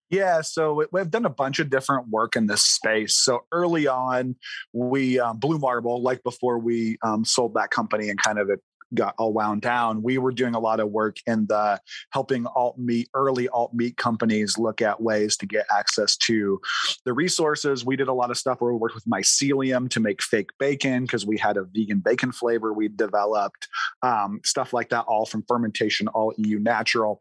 Yeah, 0.09 0.41
so 0.41 0.85
we've 0.91 1.11
done 1.11 1.25
a 1.25 1.29
bunch 1.29 1.59
of 1.59 1.69
different 1.69 2.09
work 2.09 2.35
in 2.35 2.47
this 2.47 2.63
space. 2.63 3.15
So 3.15 3.41
early 3.51 3.87
on, 3.87 4.35
we 4.73 5.19
um, 5.19 5.37
Blue 5.37 5.59
Marble, 5.59 6.01
like 6.01 6.23
before 6.23 6.57
we 6.57 6.97
um, 7.03 7.23
sold 7.23 7.53
that 7.53 7.69
company 7.69 8.09
and 8.09 8.19
kind 8.19 8.39
of 8.39 8.49
got 8.93 9.15
all 9.17 9.33
wound 9.33 9.61
down, 9.61 10.01
we 10.01 10.17
were 10.17 10.31
doing 10.31 10.55
a 10.55 10.59
lot 10.59 10.79
of 10.79 10.89
work 10.89 11.17
in 11.27 11.45
the 11.47 11.79
helping 12.11 12.45
alt 12.47 12.77
meat, 12.77 13.09
early 13.13 13.47
alt 13.49 13.73
meat 13.73 13.97
companies 13.97 14.57
look 14.57 14.81
at 14.81 15.01
ways 15.01 15.37
to 15.37 15.45
get 15.45 15.65
access 15.71 16.15
to 16.17 16.59
the 17.05 17.13
resources. 17.13 17.85
We 17.85 17.95
did 17.95 18.07
a 18.07 18.13
lot 18.13 18.31
of 18.31 18.37
stuff 18.37 18.61
where 18.61 18.71
we 18.71 18.79
worked 18.79 18.95
with 18.95 19.05
mycelium 19.05 19.89
to 19.89 19.99
make 19.99 20.21
fake 20.21 20.49
bacon 20.59 21.03
because 21.03 21.25
we 21.25 21.37
had 21.37 21.57
a 21.57 21.63
vegan 21.63 21.99
bacon 21.99 22.31
flavor 22.31 22.73
we 22.73 22.87
developed, 22.87 23.67
um, 24.01 24.39
stuff 24.43 24.73
like 24.73 24.89
that, 24.89 25.05
all 25.07 25.25
from 25.25 25.43
fermentation, 25.47 26.07
all 26.09 26.33
EU 26.37 26.59
natural. 26.59 27.19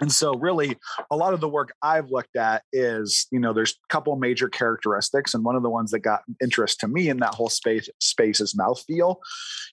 And 0.00 0.10
so, 0.10 0.34
really, 0.34 0.76
a 1.10 1.16
lot 1.16 1.34
of 1.34 1.40
the 1.40 1.48
work 1.48 1.72
I've 1.82 2.10
looked 2.10 2.36
at 2.36 2.62
is, 2.72 3.26
you 3.30 3.38
know, 3.38 3.52
there's 3.52 3.72
a 3.72 3.92
couple 3.92 4.14
major 4.16 4.48
characteristics, 4.48 5.34
and 5.34 5.44
one 5.44 5.56
of 5.56 5.62
the 5.62 5.70
ones 5.70 5.92
that 5.92 6.00
got 6.00 6.22
interest 6.42 6.80
to 6.80 6.88
me 6.88 7.08
in 7.08 7.18
that 7.18 7.34
whole 7.34 7.48
space 7.48 7.88
space 8.00 8.40
is 8.40 8.54
mouthfeel. 8.54 9.16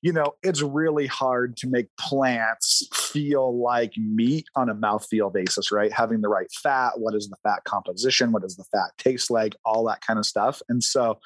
You 0.01 0.13
know, 0.13 0.33
it's 0.43 0.61
really 0.61 1.07
hard 1.07 1.57
to 1.57 1.67
make 1.67 1.87
plants 1.99 2.87
feel 2.93 3.61
like 3.61 3.93
meat 3.97 4.45
on 4.55 4.69
a 4.69 4.75
mouthfeel 4.75 5.33
basis, 5.33 5.71
right? 5.71 5.91
Having 5.91 6.21
the 6.21 6.29
right 6.29 6.47
fat, 6.63 6.93
what 6.97 7.15
is 7.15 7.27
the 7.27 7.37
fat 7.43 7.63
composition, 7.63 8.31
what 8.31 8.43
does 8.43 8.55
the 8.55 8.65
fat 8.71 8.91
taste 8.97 9.31
like, 9.31 9.55
all 9.65 9.85
that 9.85 10.01
kind 10.01 10.19
of 10.19 10.25
stuff. 10.25 10.61
And 10.69 10.83
so, 10.83 11.19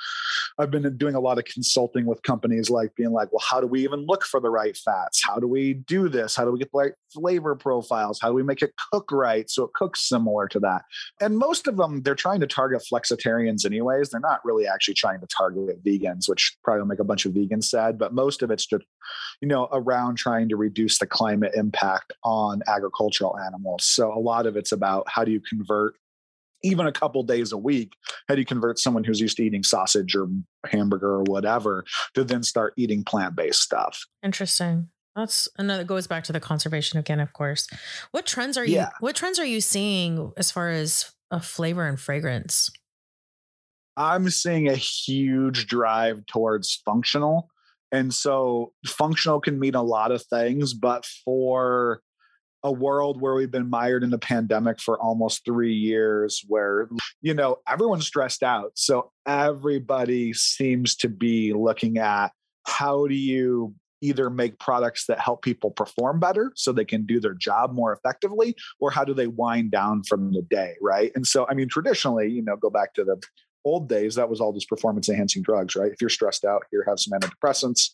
I've 0.58 0.72
been 0.72 0.98
doing 0.98 1.16
a 1.16 1.20
lot 1.20 1.38
of 1.38 1.46
consulting 1.46 2.06
with 2.06 2.24
companies, 2.24 2.70
like 2.70 2.96
being 2.96 3.12
like, 3.12 3.32
well, 3.34 3.44
how 3.48 3.60
do 3.60 3.68
we 3.68 3.84
even 3.84 4.06
look 4.06 4.24
for 4.24 4.40
the 4.40 4.50
right 4.50 4.76
fats? 4.78 5.22
How 5.24 5.38
do 5.38 5.48
we 5.48 5.74
do 5.74 6.08
this? 6.08 6.36
How 6.36 6.46
do 6.46 6.52
we 6.52 6.60
get 6.60 6.72
the 6.72 6.78
right 6.78 6.94
flavor 7.14 7.56
profiles? 7.56 8.20
How 8.22 8.30
do 8.30 8.34
we 8.34 8.44
make 8.44 8.62
it 8.62 8.74
cook 8.92 9.12
right 9.12 9.50
so 9.50 9.64
it 9.64 9.74
cooks 9.74 10.08
similar 10.08 10.48
to 10.50 10.60
that? 10.60 10.84
And 11.22 11.38
most 11.38 11.68
of 11.68 11.78
them, 11.78 12.02
they're 12.02 12.16
trying 12.16 12.40
to 12.42 12.48
target 12.48 12.84
flexitarians 12.92 13.66
anyways. 13.66 14.10
They're 14.10 14.20
not 14.20 14.44
really 14.44 14.68
actually 14.68 14.96
trying 14.96 15.20
to 15.22 15.28
target 15.28 15.84
vegans, 15.84 16.28
which 16.28 16.58
probably 16.64 16.82
will 16.82 16.88
make 16.88 17.00
a 17.00 17.04
bunch 17.04 17.26
of 17.26 17.34
vegans 17.34 17.66
sad, 17.66 17.98
but 17.98 18.14
most 18.14 18.42
of 18.42 18.52
it's 18.52 18.66
just, 18.66 18.84
you 19.42 19.48
know, 19.48 19.68
around 19.72 20.18
trying 20.18 20.50
to 20.50 20.56
reduce 20.56 21.00
the 21.00 21.08
climate 21.08 21.54
impact 21.56 22.14
on 22.24 22.62
agricultural 22.68 23.38
animals. 23.40 23.86
So 23.86 24.14
a 24.14 24.20
lot 24.20 24.46
of 24.46 24.56
it's 24.56 24.72
about 24.72 25.08
how 25.10 25.24
do 25.24 25.32
you 25.32 25.42
convert 25.42 25.96
even 26.64 26.88
a 26.88 26.92
couple 26.92 27.22
days 27.24 27.52
a 27.52 27.58
week 27.58 27.94
how 28.28 28.36
do 28.36 28.42
you 28.42 28.46
convert 28.46 28.80
someone 28.80 29.04
who's 29.04 29.20
used 29.20 29.38
to 29.38 29.44
eating 29.44 29.62
sausage 29.62 30.16
or 30.16 30.28
hamburger 30.66 31.12
or 31.12 31.24
whatever 31.24 31.86
to 32.14 32.24
then 32.24 32.42
start 32.44 32.74
eating 32.78 33.04
plant-based 33.04 33.62
stuff 33.62 34.06
interesting 34.24 34.90
that's 35.16 35.48
another 35.58 35.84
goes 35.84 36.08
back 36.08 36.24
to 36.26 36.34
the 36.34 36.40
conservation 36.40 37.00
again 37.00 37.20
of 37.20 37.34
course. 37.34 37.68
What 38.12 38.26
trends 38.26 38.58
are 38.58 38.66
you 38.66 38.76
yeah. 38.76 38.90
what 39.00 39.16
trends 39.16 39.40
are 39.40 39.46
you 39.46 39.62
seeing 39.62 40.32
as 40.38 40.52
far 40.52 40.70
as 40.70 41.12
a 41.32 41.42
flavor 41.42 41.86
and 41.86 42.00
fragrance? 42.00 42.72
I'm 43.98 44.30
seeing 44.30 44.68
a 44.68 44.76
huge 44.76 45.68
drive 45.68 46.26
towards 46.26 46.82
functional. 46.84 47.50
And 47.92 48.14
so 48.14 48.74
functional 48.86 49.40
can 49.40 49.58
mean 49.58 49.76
a 49.76 49.84
lot 49.84 50.12
of 50.12 50.24
things 50.24 50.74
but 50.74 51.06
for 51.06 52.02
a 52.66 52.72
world 52.72 53.22
where 53.22 53.36
we've 53.36 53.52
been 53.52 53.70
mired 53.70 54.04
in 54.04 54.12
a 54.12 54.18
pandemic 54.18 54.82
for 54.82 55.00
almost 55.00 55.46
three 55.46 55.74
years 55.74 56.44
where 56.48 56.90
you 57.22 57.32
know 57.32 57.58
everyone's 57.68 58.08
stressed 58.08 58.42
out 58.42 58.72
so 58.74 59.12
everybody 59.28 60.34
seems 60.34 60.96
to 60.96 61.08
be 61.08 61.54
looking 61.54 62.00
at 62.00 62.30
how 62.66 63.06
do 63.06 63.14
you 63.14 63.74
either 64.06 64.30
make 64.30 64.60
products 64.60 65.06
that 65.08 65.20
help 65.20 65.42
people 65.42 65.72
perform 65.72 66.20
better 66.20 66.52
so 66.56 66.72
they 66.72 66.86
can 66.86 67.06
do 67.06 67.20
their 67.20 67.34
job 67.34 67.74
more 67.74 67.94
effectively 67.94 68.56
or 68.80 68.92
how 68.92 69.04
do 69.04 69.14
they 69.14 69.28
wind 69.28 69.72
down 69.72 70.04
from 70.04 70.32
the 70.34 70.42
day 70.44 70.76
right? 70.82 71.12
And 71.16 71.26
so 71.26 71.46
i 71.50 71.54
mean 71.54 71.68
traditionally 71.68 72.30
you 72.32 72.42
know 72.42 72.56
go 72.56 72.70
back 72.70 72.94
to 72.96 73.04
the 73.04 73.22
old 73.64 73.90
days 73.90 74.16
that 74.16 74.30
was 74.30 74.40
all 74.40 74.54
just 74.54 74.70
performance 74.70 75.10
enhancing 75.10 75.42
drugs 75.42 75.76
right? 75.76 75.92
If 75.92 76.02
you're 76.02 76.10
stressed 76.10 76.46
out 76.46 76.64
here 76.72 76.84
have 76.88 77.00
some 77.00 77.20
antidepressants 77.20 77.92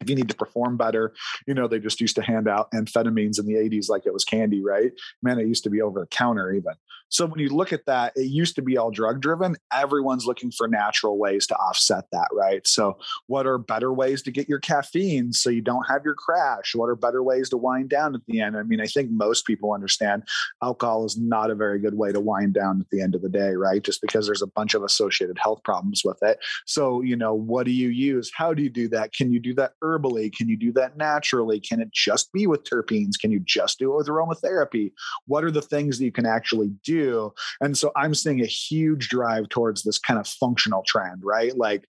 if 0.00 0.08
you 0.08 0.16
need 0.16 0.28
to 0.28 0.34
perform 0.34 0.76
better, 0.76 1.14
you 1.46 1.54
know, 1.54 1.68
they 1.68 1.78
just 1.78 2.00
used 2.00 2.16
to 2.16 2.22
hand 2.22 2.48
out 2.48 2.70
amphetamines 2.72 3.38
in 3.38 3.46
the 3.46 3.54
80s 3.54 3.88
like 3.88 4.06
it 4.06 4.12
was 4.12 4.24
candy, 4.24 4.62
right? 4.62 4.92
Man, 5.22 5.38
it 5.38 5.46
used 5.46 5.64
to 5.64 5.70
be 5.70 5.80
over 5.80 6.00
the 6.00 6.06
counter 6.06 6.52
even. 6.52 6.74
So 7.12 7.26
when 7.26 7.40
you 7.40 7.50
look 7.50 7.74
at 7.74 7.84
that, 7.84 8.14
it 8.16 8.30
used 8.30 8.56
to 8.56 8.62
be 8.62 8.78
all 8.78 8.90
drug 8.90 9.20
driven. 9.20 9.56
Everyone's 9.70 10.24
looking 10.24 10.50
for 10.50 10.66
natural 10.66 11.18
ways 11.18 11.46
to 11.48 11.56
offset 11.56 12.04
that, 12.10 12.28
right? 12.32 12.66
So, 12.66 12.96
what 13.26 13.46
are 13.46 13.58
better 13.58 13.92
ways 13.92 14.22
to 14.22 14.30
get 14.30 14.48
your 14.48 14.60
caffeine 14.60 15.34
so 15.34 15.50
you 15.50 15.60
don't 15.60 15.86
have 15.90 16.06
your 16.06 16.14
crash? 16.14 16.74
What 16.74 16.88
are 16.88 16.96
better 16.96 17.22
ways 17.22 17.50
to 17.50 17.58
wind 17.58 17.90
down 17.90 18.14
at 18.14 18.22
the 18.26 18.40
end? 18.40 18.56
I 18.56 18.62
mean, 18.62 18.80
I 18.80 18.86
think 18.86 19.10
most 19.10 19.46
people 19.46 19.74
understand 19.74 20.22
alcohol 20.62 21.04
is 21.04 21.18
not 21.18 21.50
a 21.50 21.54
very 21.54 21.78
good 21.78 21.98
way 21.98 22.12
to 22.12 22.20
wind 22.20 22.54
down 22.54 22.80
at 22.80 22.88
the 22.90 23.02
end 23.02 23.14
of 23.14 23.20
the 23.20 23.28
day, 23.28 23.50
right? 23.50 23.82
Just 23.82 24.00
because 24.00 24.24
there's 24.24 24.40
a 24.40 24.46
bunch 24.46 24.72
of 24.72 24.82
associated 24.82 25.38
health 25.38 25.62
problems 25.64 26.00
with 26.02 26.18
it. 26.22 26.38
So, 26.64 27.02
you 27.02 27.16
know, 27.16 27.34
what 27.34 27.66
do 27.66 27.72
you 27.72 27.90
use? 27.90 28.32
How 28.34 28.54
do 28.54 28.62
you 28.62 28.70
do 28.70 28.88
that? 28.88 29.12
Can 29.12 29.30
you 29.30 29.38
do 29.38 29.52
that 29.54 29.74
herbally? 29.82 30.30
Can 30.30 30.48
you 30.48 30.56
do 30.56 30.72
that 30.72 30.96
naturally? 30.96 31.60
Can 31.60 31.80
it 31.80 31.92
just 31.92 32.32
be 32.32 32.46
with 32.46 32.64
terpenes? 32.64 33.18
Can 33.20 33.30
you 33.30 33.40
just 33.40 33.78
do 33.78 33.92
it 33.92 33.96
with 33.96 34.08
aromatherapy? 34.08 34.92
What 35.26 35.44
are 35.44 35.50
the 35.50 35.62
things 35.62 35.98
that 35.98 36.04
you 36.04 36.12
can 36.12 36.26
actually 36.26 36.72
do? 36.84 37.32
And 37.60 37.76
so 37.76 37.92
I'm 37.96 38.14
seeing 38.14 38.40
a 38.40 38.46
huge 38.46 39.08
drive 39.08 39.48
towards 39.48 39.82
this 39.82 39.98
kind 39.98 40.18
of 40.18 40.26
functional 40.26 40.82
trend, 40.86 41.22
right? 41.24 41.56
Like 41.56 41.86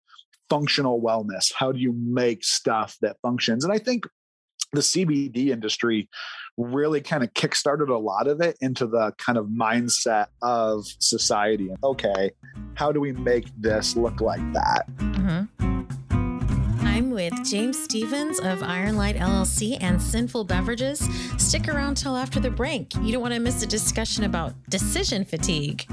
functional 0.50 1.02
wellness. 1.02 1.52
How 1.56 1.72
do 1.72 1.80
you 1.80 1.94
make 1.94 2.44
stuff 2.44 2.98
that 3.02 3.18
functions? 3.22 3.64
And 3.64 3.74
I 3.74 3.78
think 3.78 4.06
the 4.74 4.82
CBD 4.82 5.50
industry 5.50 6.10
really 6.58 7.02
kind 7.02 7.24
of 7.24 7.34
kickstarted 7.34 7.90
a 7.90 7.98
lot 7.98 8.28
of 8.28 8.42
it 8.42 8.58
into 8.62 8.88
the 8.88 9.14
kind 9.18 9.38
of 9.38 9.46
mindset 9.48 10.28
of 10.42 10.86
society. 11.00 11.70
Okay, 11.84 12.32
how 12.76 12.92
do 12.92 13.00
we 13.00 13.14
make 13.14 13.48
this 13.58 13.96
look 13.96 14.22
like 14.22 14.54
that? 14.54 14.86
Mm-hmm. 14.98 16.03
I'm 16.94 17.10
with 17.10 17.34
James 17.44 17.84
Stephens 17.84 18.40
of 18.40 18.62
Iron 18.62 18.98
Light 18.98 19.16
LLC 19.16 19.80
and 19.82 20.00
Sinful 20.00 20.44
Beverages. 20.44 21.00
Stick 21.40 21.68
around 21.68 21.96
till 21.96 22.16
after 22.16 22.40
the 22.40 22.52
break. 22.52 22.94
You 23.02 23.12
don't 23.12 23.22
want 23.24 23.34
to 23.34 23.40
miss 23.40 23.64
a 23.64 23.66
discussion 23.66 24.26
about 24.26 24.54
decision 24.70 25.26
fatigue. 25.26 25.88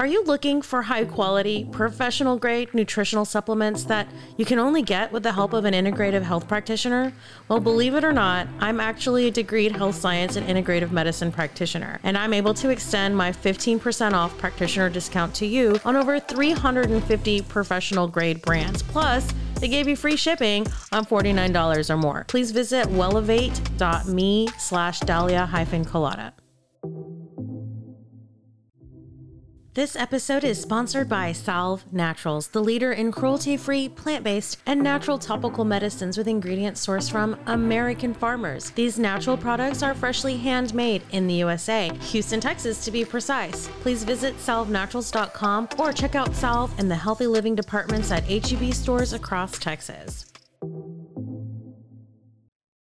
Are 0.00 0.06
you 0.06 0.24
looking 0.24 0.62
for 0.62 0.80
high 0.80 1.04
quality, 1.04 1.68
professional 1.72 2.38
grade 2.38 2.72
nutritional 2.72 3.26
supplements 3.26 3.84
that 3.84 4.08
you 4.38 4.46
can 4.46 4.58
only 4.58 4.80
get 4.80 5.12
with 5.12 5.22
the 5.22 5.32
help 5.32 5.52
of 5.52 5.66
an 5.66 5.74
integrative 5.74 6.22
health 6.22 6.48
practitioner? 6.48 7.12
Well, 7.48 7.60
believe 7.60 7.94
it 7.94 8.02
or 8.02 8.10
not, 8.10 8.48
I'm 8.60 8.80
actually 8.80 9.28
a 9.28 9.30
degreed 9.30 9.72
health 9.72 9.96
science 9.96 10.36
and 10.36 10.46
integrative 10.46 10.90
medicine 10.90 11.30
practitioner, 11.30 12.00
and 12.02 12.16
I'm 12.16 12.32
able 12.32 12.54
to 12.54 12.70
extend 12.70 13.14
my 13.14 13.30
15% 13.30 14.14
off 14.14 14.38
practitioner 14.38 14.88
discount 14.88 15.34
to 15.34 15.44
you 15.44 15.78
on 15.84 15.96
over 15.96 16.18
350 16.18 17.42
professional 17.42 18.08
grade 18.08 18.40
brands. 18.40 18.82
Plus, 18.82 19.30
they 19.56 19.68
gave 19.68 19.86
you 19.86 19.96
free 19.96 20.16
shipping 20.16 20.66
on 20.92 21.04
$49 21.04 21.90
or 21.90 21.96
more. 21.98 22.24
Please 22.26 22.52
visit 22.52 22.86
wellevate.me 22.86 24.48
slash 24.56 25.00
Dahlia 25.00 25.44
hyphen 25.44 25.84
kelada. 25.84 26.32
This 29.80 29.96
episode 29.96 30.44
is 30.44 30.60
sponsored 30.60 31.08
by 31.08 31.32
Salve 31.32 31.90
Naturals, 31.90 32.48
the 32.48 32.62
leader 32.62 32.92
in 32.92 33.10
cruelty 33.10 33.56
free, 33.56 33.88
plant 33.88 34.22
based, 34.22 34.58
and 34.66 34.82
natural 34.82 35.18
topical 35.18 35.64
medicines 35.64 36.18
with 36.18 36.28
ingredients 36.28 36.86
sourced 36.86 37.10
from 37.10 37.34
American 37.46 38.12
farmers. 38.12 38.72
These 38.72 38.98
natural 38.98 39.38
products 39.38 39.82
are 39.82 39.94
freshly 39.94 40.36
handmade 40.36 41.00
in 41.12 41.26
the 41.26 41.32
USA, 41.36 41.90
Houston, 42.10 42.40
Texas 42.40 42.84
to 42.84 42.90
be 42.90 43.06
precise. 43.06 43.68
Please 43.80 44.04
visit 44.04 44.36
salvenaturals.com 44.36 45.70
or 45.78 45.94
check 45.94 46.14
out 46.14 46.34
Salve 46.34 46.78
and 46.78 46.90
the 46.90 46.94
healthy 46.94 47.26
living 47.26 47.54
departments 47.54 48.10
at 48.10 48.24
HEB 48.24 48.74
stores 48.74 49.14
across 49.14 49.58
Texas. 49.58 50.26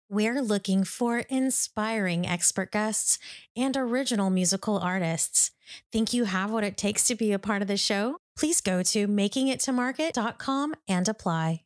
We're 0.08 0.40
looking 0.40 0.82
for 0.84 1.18
inspiring 1.28 2.26
expert 2.26 2.72
guests 2.72 3.18
and 3.54 3.76
original 3.76 4.30
musical 4.30 4.78
artists. 4.78 5.50
Think 5.92 6.12
you 6.12 6.24
have 6.24 6.50
what 6.50 6.64
it 6.64 6.76
takes 6.76 7.06
to 7.08 7.14
be 7.14 7.32
a 7.32 7.38
part 7.38 7.62
of 7.62 7.68
the 7.68 7.76
show? 7.76 8.18
Please 8.38 8.60
go 8.60 8.82
to 8.82 9.08
makingittomarket.com 9.08 10.74
and 10.88 11.08
apply. 11.08 11.62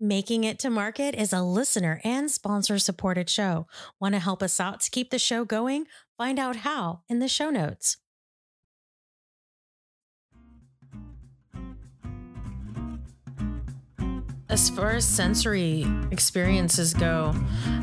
Making 0.00 0.44
It 0.44 0.58
to 0.58 0.70
Market 0.70 1.14
is 1.14 1.32
a 1.32 1.42
listener 1.42 2.00
and 2.04 2.30
sponsor 2.30 2.78
supported 2.78 3.30
show. 3.30 3.66
Want 4.00 4.14
to 4.14 4.18
help 4.18 4.42
us 4.42 4.58
out 4.58 4.80
to 4.80 4.90
keep 4.90 5.10
the 5.10 5.18
show 5.18 5.44
going? 5.44 5.86
Find 6.18 6.38
out 6.38 6.56
how 6.56 7.02
in 7.08 7.20
the 7.20 7.28
show 7.28 7.48
notes. 7.48 7.96
As 14.54 14.70
far 14.70 14.90
as 14.92 15.04
sensory 15.04 15.84
experiences 16.12 16.94
go, 16.94 17.34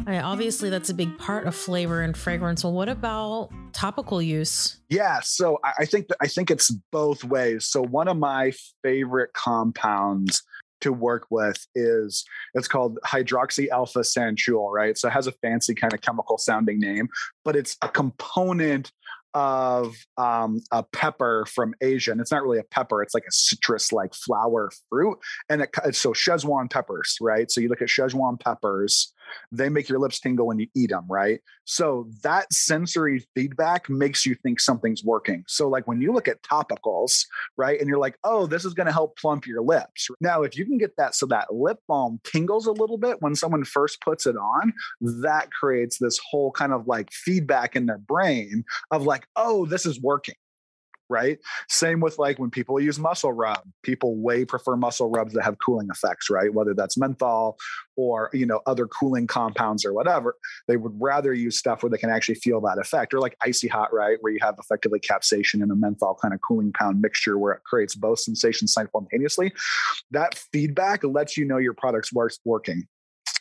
I 0.08 0.22
obviously 0.22 0.70
that's 0.70 0.90
a 0.90 0.94
big 0.94 1.18
part 1.18 1.46
of 1.46 1.54
flavor 1.54 2.02
and 2.02 2.16
fragrance. 2.16 2.64
Well, 2.64 2.72
what 2.72 2.88
about 2.88 3.50
topical 3.74 4.22
use? 4.22 4.80
Yeah, 4.88 5.20
so 5.20 5.60
I 5.78 5.84
think 5.84 6.08
that 6.08 6.16
I 6.22 6.28
think 6.28 6.50
it's 6.50 6.72
both 6.94 7.26
ways. 7.26 7.68
So 7.68 7.84
one 7.84 8.08
of 8.08 8.16
my 8.16 8.54
favorite 8.84 9.34
compounds 9.34 10.44
to 10.80 10.94
work 10.94 11.26
with 11.30 11.68
is 11.76 12.24
it's 12.54 12.70
called 12.70 13.00
hydroxy 13.06 13.68
alpha 13.68 14.00
sanshool, 14.00 14.72
right? 14.72 14.98
So 14.98 15.10
it 15.10 15.12
has 15.12 15.28
a 15.28 15.34
fancy 15.34 15.76
kind 15.76 15.92
of 15.92 16.00
chemical 16.00 16.38
sounding 16.38 16.80
name, 16.80 17.10
but 17.44 17.58
it's 17.58 17.76
a 17.82 17.90
component 17.90 18.94
of 19.34 19.96
um, 20.18 20.62
a 20.72 20.84
pepper 20.84 21.46
from 21.48 21.74
Asia. 21.82 22.12
And 22.12 22.22
it's 22.22 22.32
not 22.32 22.44
really 22.44 22.60
a 22.60 22.64
pepper, 22.64 23.02
it's 23.02 23.14
like 23.14 23.26
a 23.28 23.32
citrus 23.32 23.92
like 23.92 24.14
flower 24.14 24.72
fruit. 24.90 25.18
And 25.50 25.62
it, 25.62 25.76
so 25.96 26.12
Szechuan 26.12 26.70
peppers, 26.70 27.18
right? 27.22 27.50
So 27.50 27.62
you 27.62 27.70
look 27.70 27.82
at 27.82 27.88
Szechuan 27.88 28.40
peppers, 28.40 29.14
they 29.52 29.70
make 29.70 29.90
your 29.90 30.00
lips 30.00 30.20
tingle 30.20 30.48
when 30.48 30.60
you 30.60 30.68
eat 30.76 30.90
them, 30.90 31.06
right? 31.10 31.40
So 31.66 32.10
that 32.24 32.52
sensory 32.52 33.26
feedback 33.36 33.90
makes 33.90 34.26
you 34.26 34.36
think 34.36 34.60
something's 34.60 35.04
working. 35.04 35.44
So, 35.48 35.68
like 35.68 35.88
when 35.88 36.02
you 36.02 36.12
look 36.12 36.28
at 36.28 36.42
topicals, 36.44 37.26
right, 37.58 37.80
and 37.80 37.88
you're 37.88 38.00
like, 38.00 38.18
oh, 38.24 38.48
this 38.48 38.66
is 38.66 38.74
going 38.74 38.88
to 38.88 38.94
help 38.94 39.18
plump 39.18 39.46
your 39.46 39.62
lips. 39.62 40.08
Now, 40.20 40.44
if 40.44 40.58
you 40.58 40.66
can 40.66 40.78
get 40.78 40.96
that 40.98 41.16
so 41.16 41.26
that 41.28 41.54
lip 41.54 41.80
balm 41.88 42.20
tingles 42.24 42.68
a 42.68 42.72
little 42.72 42.98
bit 42.98 43.22
when 43.22 43.36
someone 43.36 43.64
first 43.64 44.02
puts 44.02 44.26
it 44.26 44.36
on, 44.36 44.74
that 45.22 45.52
creates 45.52 45.98
this 46.00 46.20
whole 46.30 46.52
kind 46.52 46.74
of 46.74 46.88
like 46.88 47.12
feedback 47.12 47.76
in 47.76 47.86
their 47.86 47.98
brain 47.98 48.64
of 48.92 49.04
like, 49.04 49.28
oh, 49.36 49.66
this 49.66 49.86
is 49.86 50.02
working 50.02 50.36
right? 51.12 51.38
Same 51.70 52.00
with 52.00 52.18
like 52.18 52.40
when 52.40 52.50
people 52.50 52.80
use 52.80 52.98
muscle 52.98 53.34
rub, 53.34 53.62
people 53.84 54.16
way 54.18 54.46
prefer 54.46 54.76
muscle 54.76 55.10
rubs 55.10 55.34
that 55.34 55.44
have 55.44 55.58
cooling 55.64 55.90
effects, 55.92 56.30
right? 56.30 56.52
Whether 56.54 56.74
that's 56.74 56.98
menthol 56.98 57.58
or 57.98 58.30
you 58.34 58.46
know 58.46 58.62
other 58.66 58.88
cooling 58.88 59.28
compounds 59.28 59.86
or 59.86 59.94
whatever, 59.94 60.36
they 60.68 60.78
would 60.78 60.94
rather 61.00 61.34
use 61.34 61.60
stuff 61.60 61.84
where 61.84 61.90
they 61.90 61.98
can 61.98 62.10
actually 62.10 62.36
feel 62.36 62.62
that 62.62 62.80
effect, 62.80 63.14
or 63.14 63.20
like 63.20 63.36
icy 63.42 63.68
hot, 63.68 63.94
right, 63.94 64.18
where 64.22 64.34
you 64.34 64.40
have 64.42 64.56
effectively 64.58 65.00
capsaicin 65.00 65.62
and 65.62 65.72
a 65.72 65.76
menthol 65.76 66.18
kind 66.20 66.34
of 66.34 66.40
cooling 66.42 66.72
pound 66.74 67.02
mixture 67.02 67.38
where 67.38 67.54
it 67.54 67.64
creates 67.66 67.96
both 67.96 68.20
sensations 68.20 68.74
simultaneously. 68.74 69.54
That 70.12 70.36
feedback 70.52 71.04
lets 71.04 71.38
you 71.38 71.46
know 71.46 71.58
your 71.58 71.74
product's 71.74 72.12
working 72.46 72.88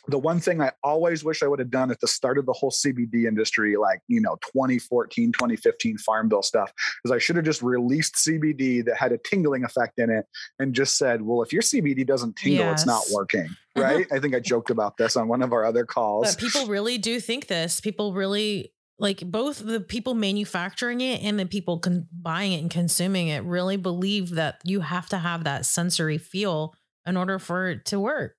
the 0.07 0.17
one 0.17 0.39
thing 0.39 0.61
I 0.61 0.71
always 0.83 1.23
wish 1.23 1.43
I 1.43 1.47
would 1.47 1.59
have 1.59 1.69
done 1.69 1.91
at 1.91 1.99
the 1.99 2.07
start 2.07 2.37
of 2.37 2.45
the 2.45 2.53
whole 2.53 2.71
CBD 2.71 3.25
industry, 3.25 3.77
like, 3.77 4.01
you 4.07 4.21
know, 4.21 4.37
2014, 4.41 5.31
2015 5.31 5.97
Farm 5.99 6.29
Bill 6.29 6.41
stuff, 6.41 6.73
is 7.05 7.11
I 7.11 7.17
should 7.17 7.35
have 7.35 7.45
just 7.45 7.61
released 7.61 8.15
CBD 8.15 8.83
that 8.85 8.97
had 8.97 9.11
a 9.11 9.17
tingling 9.17 9.63
effect 9.63 9.99
in 9.99 10.09
it 10.09 10.25
and 10.59 10.73
just 10.73 10.97
said, 10.97 11.21
well, 11.21 11.41
if 11.41 11.53
your 11.53 11.61
CBD 11.61 12.05
doesn't 12.05 12.35
tingle, 12.35 12.65
yes. 12.65 12.81
it's 12.81 12.87
not 12.87 13.03
working. 13.13 13.47
Right. 13.73 14.05
I 14.11 14.19
think 14.19 14.35
I 14.35 14.41
joked 14.41 14.69
about 14.69 14.97
this 14.97 15.15
on 15.15 15.29
one 15.29 15.41
of 15.41 15.53
our 15.53 15.63
other 15.63 15.85
calls. 15.85 16.35
But 16.35 16.41
people 16.41 16.67
really 16.67 16.97
do 16.97 17.21
think 17.21 17.47
this. 17.47 17.79
People 17.79 18.13
really 18.13 18.73
like 18.99 19.21
both 19.21 19.65
the 19.65 19.79
people 19.79 20.13
manufacturing 20.13 20.99
it 20.99 21.23
and 21.23 21.39
the 21.39 21.45
people 21.45 21.79
con- 21.79 22.05
buying 22.11 22.51
it 22.51 22.59
and 22.59 22.69
consuming 22.69 23.29
it 23.29 23.45
really 23.45 23.77
believe 23.77 24.31
that 24.31 24.59
you 24.65 24.81
have 24.81 25.07
to 25.07 25.17
have 25.17 25.45
that 25.45 25.65
sensory 25.65 26.17
feel 26.17 26.73
in 27.05 27.15
order 27.15 27.39
for 27.39 27.69
it 27.69 27.85
to 27.85 27.99
work 27.99 28.35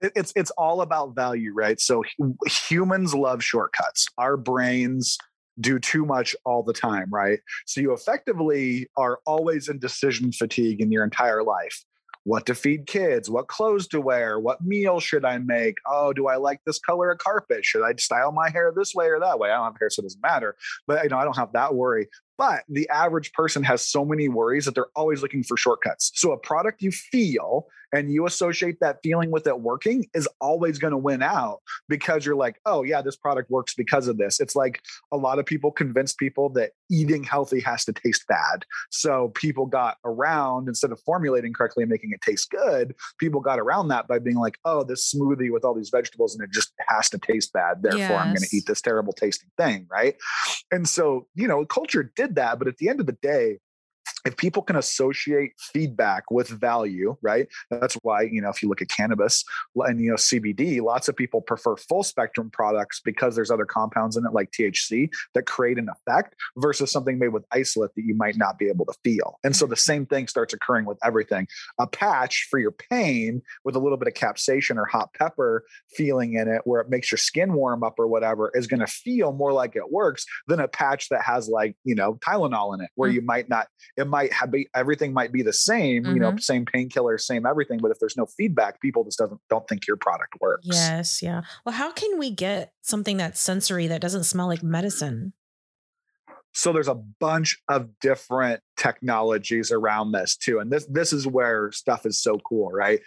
it's 0.00 0.32
it's 0.36 0.50
all 0.52 0.80
about 0.80 1.14
value 1.14 1.52
right 1.54 1.80
so 1.80 2.02
humans 2.46 3.14
love 3.14 3.42
shortcuts 3.42 4.06
our 4.18 4.36
brains 4.36 5.18
do 5.60 5.78
too 5.78 6.06
much 6.06 6.36
all 6.44 6.62
the 6.62 6.72
time 6.72 7.08
right 7.10 7.40
so 7.66 7.80
you 7.80 7.92
effectively 7.92 8.88
are 8.96 9.18
always 9.26 9.68
in 9.68 9.78
decision 9.78 10.30
fatigue 10.32 10.80
in 10.80 10.92
your 10.92 11.04
entire 11.04 11.42
life 11.42 11.84
what 12.28 12.44
to 12.44 12.54
feed 12.54 12.86
kids, 12.86 13.30
what 13.30 13.48
clothes 13.48 13.86
to 13.88 14.02
wear, 14.02 14.38
what 14.38 14.60
meal 14.60 15.00
should 15.00 15.24
I 15.24 15.38
make? 15.38 15.76
Oh, 15.86 16.12
do 16.12 16.28
I 16.28 16.36
like 16.36 16.60
this 16.66 16.78
color 16.78 17.10
of 17.10 17.16
carpet? 17.18 17.64
Should 17.64 17.82
I 17.82 17.94
style 17.96 18.32
my 18.32 18.50
hair 18.50 18.70
this 18.76 18.94
way 18.94 19.06
or 19.06 19.18
that 19.18 19.38
way? 19.38 19.50
I 19.50 19.56
don't 19.56 19.64
have 19.64 19.76
hair, 19.80 19.88
so 19.88 20.00
it 20.00 20.04
doesn't 20.04 20.20
matter. 20.20 20.54
But 20.86 21.04
you 21.04 21.08
know, 21.08 21.16
I 21.16 21.24
don't 21.24 21.38
have 21.38 21.54
that 21.54 21.74
worry. 21.74 22.08
But 22.36 22.64
the 22.68 22.86
average 22.90 23.32
person 23.32 23.62
has 23.62 23.82
so 23.82 24.04
many 24.04 24.28
worries 24.28 24.66
that 24.66 24.74
they're 24.74 24.90
always 24.94 25.22
looking 25.22 25.42
for 25.42 25.56
shortcuts. 25.56 26.12
So 26.16 26.32
a 26.32 26.38
product 26.38 26.82
you 26.82 26.92
feel 26.92 27.66
and 27.92 28.12
you 28.12 28.26
associate 28.26 28.78
that 28.80 28.98
feeling 29.02 29.30
with 29.30 29.46
it 29.46 29.60
working 29.60 30.06
is 30.14 30.28
always 30.40 30.78
going 30.78 30.90
to 30.92 30.98
win 30.98 31.22
out 31.22 31.60
because 31.88 32.26
you're 32.26 32.36
like, 32.36 32.60
oh, 32.66 32.82
yeah, 32.82 33.02
this 33.02 33.16
product 33.16 33.50
works 33.50 33.74
because 33.74 34.08
of 34.08 34.18
this. 34.18 34.40
It's 34.40 34.56
like 34.56 34.82
a 35.12 35.16
lot 35.16 35.38
of 35.38 35.46
people 35.46 35.70
convince 35.70 36.12
people 36.12 36.48
that 36.50 36.72
eating 36.90 37.24
healthy 37.24 37.60
has 37.60 37.84
to 37.86 37.92
taste 37.92 38.26
bad. 38.28 38.64
So 38.90 39.28
people 39.34 39.66
got 39.66 39.96
around 40.04 40.68
instead 40.68 40.92
of 40.92 41.00
formulating 41.00 41.52
correctly 41.52 41.82
and 41.82 41.90
making 41.90 42.10
it 42.12 42.20
taste 42.20 42.50
good, 42.50 42.94
people 43.18 43.40
got 43.40 43.58
around 43.58 43.88
that 43.88 44.06
by 44.08 44.18
being 44.18 44.36
like, 44.36 44.58
oh, 44.64 44.84
this 44.84 45.12
smoothie 45.12 45.52
with 45.52 45.64
all 45.64 45.74
these 45.74 45.90
vegetables 45.90 46.34
and 46.34 46.44
it 46.44 46.52
just 46.52 46.72
has 46.88 47.08
to 47.10 47.18
taste 47.18 47.52
bad. 47.52 47.82
Therefore, 47.82 48.00
yes. 48.00 48.20
I'm 48.20 48.28
going 48.28 48.42
to 48.42 48.56
eat 48.56 48.66
this 48.66 48.82
terrible 48.82 49.12
tasting 49.12 49.50
thing. 49.56 49.86
Right. 49.90 50.16
And 50.70 50.88
so, 50.88 51.26
you 51.34 51.48
know, 51.48 51.64
culture 51.64 52.12
did 52.16 52.34
that. 52.36 52.58
But 52.58 52.68
at 52.68 52.76
the 52.78 52.88
end 52.88 53.00
of 53.00 53.06
the 53.06 53.16
day, 53.22 53.58
if 54.28 54.36
people 54.36 54.62
can 54.62 54.76
associate 54.76 55.52
feedback 55.58 56.30
with 56.30 56.48
value, 56.48 57.16
right? 57.22 57.48
That's 57.70 57.94
why, 58.02 58.22
you 58.22 58.42
know, 58.42 58.50
if 58.50 58.62
you 58.62 58.68
look 58.68 58.82
at 58.82 58.90
cannabis 58.90 59.42
and, 59.74 59.98
you 60.02 60.10
know, 60.10 60.16
CBD, 60.16 60.82
lots 60.82 61.08
of 61.08 61.16
people 61.16 61.40
prefer 61.40 61.76
full 61.76 62.02
spectrum 62.02 62.50
products 62.50 63.00
because 63.02 63.34
there's 63.34 63.50
other 63.50 63.64
compounds 63.64 64.18
in 64.18 64.26
it 64.26 64.34
like 64.34 64.50
THC 64.50 65.08
that 65.32 65.46
create 65.46 65.78
an 65.78 65.88
effect 65.88 66.34
versus 66.58 66.92
something 66.92 67.18
made 67.18 67.28
with 67.28 67.44
isolate 67.52 67.94
that 67.94 68.04
you 68.04 68.14
might 68.14 68.36
not 68.36 68.58
be 68.58 68.68
able 68.68 68.84
to 68.84 68.92
feel. 69.02 69.38
And 69.44 69.56
so 69.56 69.64
the 69.64 69.76
same 69.76 70.04
thing 70.04 70.28
starts 70.28 70.52
occurring 70.52 70.84
with 70.84 70.98
everything. 71.02 71.48
A 71.78 71.86
patch 71.86 72.48
for 72.50 72.58
your 72.58 72.72
pain 72.72 73.40
with 73.64 73.76
a 73.76 73.78
little 73.78 73.96
bit 73.96 74.08
of 74.08 74.14
capsaicin 74.14 74.76
or 74.76 74.84
hot 74.84 75.14
pepper 75.14 75.64
feeling 75.96 76.34
in 76.34 76.48
it 76.48 76.60
where 76.64 76.82
it 76.82 76.90
makes 76.90 77.10
your 77.10 77.18
skin 77.18 77.54
warm 77.54 77.82
up 77.82 77.94
or 77.98 78.06
whatever 78.06 78.52
is 78.54 78.66
going 78.66 78.80
to 78.80 78.86
feel 78.86 79.32
more 79.32 79.54
like 79.54 79.74
it 79.74 79.90
works 79.90 80.26
than 80.48 80.60
a 80.60 80.68
patch 80.68 81.08
that 81.08 81.22
has 81.22 81.48
like, 81.48 81.74
you 81.84 81.94
know, 81.94 82.16
Tylenol 82.16 82.74
in 82.74 82.82
it 82.82 82.90
where 82.94 83.08
mm-hmm. 83.08 83.16
you 83.16 83.22
might 83.22 83.48
not, 83.48 83.68
it 83.96 84.06
might 84.06 84.17
have 84.26 84.50
be 84.50 84.68
everything 84.74 85.12
might 85.12 85.32
be 85.32 85.42
the 85.42 85.52
same, 85.52 86.02
mm-hmm. 86.02 86.14
you 86.14 86.20
know, 86.20 86.30
mm-hmm. 86.30 86.38
same 86.38 86.64
painkiller, 86.64 87.18
same 87.18 87.46
everything. 87.46 87.78
But 87.78 87.90
if 87.90 87.98
there's 87.98 88.16
no 88.16 88.26
feedback, 88.26 88.80
people 88.80 89.04
just 89.04 89.18
doesn't 89.18 89.40
don't 89.48 89.66
think 89.68 89.86
your 89.86 89.96
product 89.96 90.34
works. 90.40 90.66
Yes, 90.66 91.22
yeah. 91.22 91.42
Well, 91.64 91.74
how 91.74 91.92
can 91.92 92.18
we 92.18 92.30
get 92.30 92.72
something 92.82 93.16
that's 93.16 93.40
sensory 93.40 93.86
that 93.86 94.00
doesn't 94.00 94.24
smell 94.24 94.46
like 94.46 94.62
medicine? 94.62 95.32
So 96.54 96.72
there's 96.72 96.88
a 96.88 96.94
bunch 96.94 97.56
of 97.68 97.88
different 98.00 98.60
technologies 98.76 99.70
around 99.70 100.12
this 100.12 100.36
too. 100.36 100.58
And 100.58 100.72
this 100.72 100.86
this 100.86 101.12
is 101.12 101.26
where 101.26 101.70
stuff 101.72 102.06
is 102.06 102.20
so 102.20 102.38
cool, 102.38 102.70
right? 102.72 103.00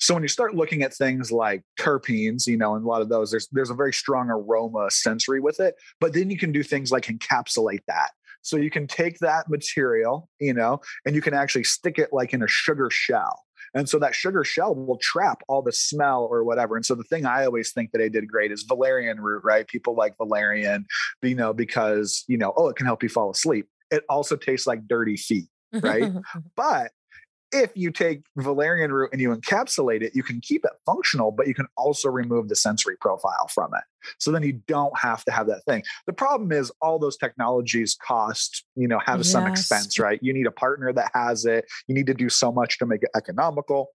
So 0.00 0.14
when 0.14 0.24
you 0.24 0.28
start 0.28 0.56
looking 0.56 0.82
at 0.82 0.94
things 0.94 1.30
like 1.30 1.62
terpenes, 1.78 2.46
you 2.46 2.56
know, 2.56 2.74
and 2.74 2.84
a 2.84 2.88
lot 2.88 3.02
of 3.02 3.08
those, 3.08 3.30
there's 3.30 3.48
there's 3.52 3.70
a 3.70 3.74
very 3.74 3.92
strong 3.92 4.28
aroma 4.30 4.90
sensory 4.90 5.40
with 5.40 5.60
it. 5.60 5.74
But 6.00 6.14
then 6.14 6.30
you 6.30 6.38
can 6.38 6.52
do 6.52 6.62
things 6.62 6.90
like 6.90 7.06
encapsulate 7.06 7.82
that. 7.86 8.10
So 8.46 8.56
you 8.56 8.70
can 8.70 8.86
take 8.86 9.18
that 9.18 9.48
material, 9.48 10.28
you 10.38 10.54
know, 10.54 10.80
and 11.04 11.16
you 11.16 11.20
can 11.20 11.34
actually 11.34 11.64
stick 11.64 11.98
it 11.98 12.10
like 12.12 12.32
in 12.32 12.44
a 12.44 12.48
sugar 12.48 12.88
shell. 12.90 13.42
And 13.74 13.88
so 13.88 13.98
that 13.98 14.14
sugar 14.14 14.44
shell 14.44 14.74
will 14.74 14.98
trap 14.98 15.42
all 15.48 15.62
the 15.62 15.72
smell 15.72 16.28
or 16.30 16.44
whatever. 16.44 16.76
And 16.76 16.86
so 16.86 16.94
the 16.94 17.02
thing 17.02 17.26
I 17.26 17.44
always 17.44 17.72
think 17.72 17.90
that 17.90 18.00
I 18.00 18.08
did 18.08 18.28
great 18.28 18.52
is 18.52 18.62
valerian 18.62 19.20
root, 19.20 19.42
right? 19.44 19.66
People 19.66 19.96
like 19.96 20.16
valerian, 20.16 20.86
you 21.22 21.34
know, 21.34 21.52
because, 21.52 22.22
you 22.28 22.38
know, 22.38 22.54
oh, 22.56 22.68
it 22.68 22.76
can 22.76 22.86
help 22.86 23.02
you 23.02 23.08
fall 23.08 23.30
asleep. 23.30 23.66
It 23.90 24.04
also 24.08 24.36
tastes 24.36 24.66
like 24.66 24.86
dirty 24.86 25.16
feet, 25.16 25.48
right? 25.72 26.12
but 26.56 26.92
if 27.56 27.72
you 27.74 27.90
take 27.90 28.22
valerian 28.36 28.92
root 28.92 29.10
and 29.12 29.20
you 29.20 29.34
encapsulate 29.34 30.02
it, 30.02 30.12
you 30.14 30.22
can 30.22 30.40
keep 30.40 30.64
it 30.64 30.72
functional, 30.84 31.30
but 31.30 31.46
you 31.46 31.54
can 31.54 31.66
also 31.76 32.08
remove 32.08 32.48
the 32.48 32.56
sensory 32.56 32.96
profile 33.00 33.48
from 33.52 33.72
it. 33.74 33.82
So 34.18 34.30
then 34.30 34.42
you 34.42 34.60
don't 34.66 34.96
have 34.98 35.24
to 35.24 35.32
have 35.32 35.46
that 35.48 35.64
thing. 35.64 35.82
The 36.06 36.12
problem 36.12 36.52
is 36.52 36.70
all 36.80 36.98
those 36.98 37.16
technologies 37.16 37.96
cost, 38.06 38.64
you 38.74 38.86
know, 38.86 39.00
have 39.04 39.18
yes. 39.18 39.30
some 39.30 39.46
expense, 39.46 39.98
right? 39.98 40.18
You 40.22 40.32
need 40.32 40.46
a 40.46 40.52
partner 40.52 40.92
that 40.92 41.10
has 41.14 41.44
it. 41.44 41.64
You 41.88 41.94
need 41.94 42.06
to 42.06 42.14
do 42.14 42.28
so 42.28 42.52
much 42.52 42.78
to 42.78 42.86
make 42.86 43.02
it 43.02 43.10
economical 43.16 43.90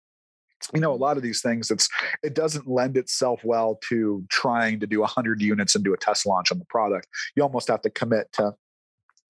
you 0.74 0.80
know 0.80 0.92
a 0.92 0.94
lot 0.94 1.16
of 1.16 1.22
these 1.22 1.40
things 1.40 1.70
it's 1.70 1.88
it 2.22 2.34
doesn't 2.34 2.68
lend 2.68 2.96
itself 2.98 3.40
well 3.44 3.78
to 3.88 4.22
trying 4.28 4.78
to 4.78 4.86
do 4.86 5.00
100 5.00 5.40
units 5.40 5.74
and 5.74 5.82
do 5.82 5.94
a 5.94 5.96
test 5.96 6.26
launch 6.26 6.52
on 6.52 6.58
the 6.58 6.66
product 6.66 7.08
you 7.34 7.42
almost 7.42 7.68
have 7.68 7.80
to 7.80 7.88
commit 7.88 8.30
to 8.32 8.52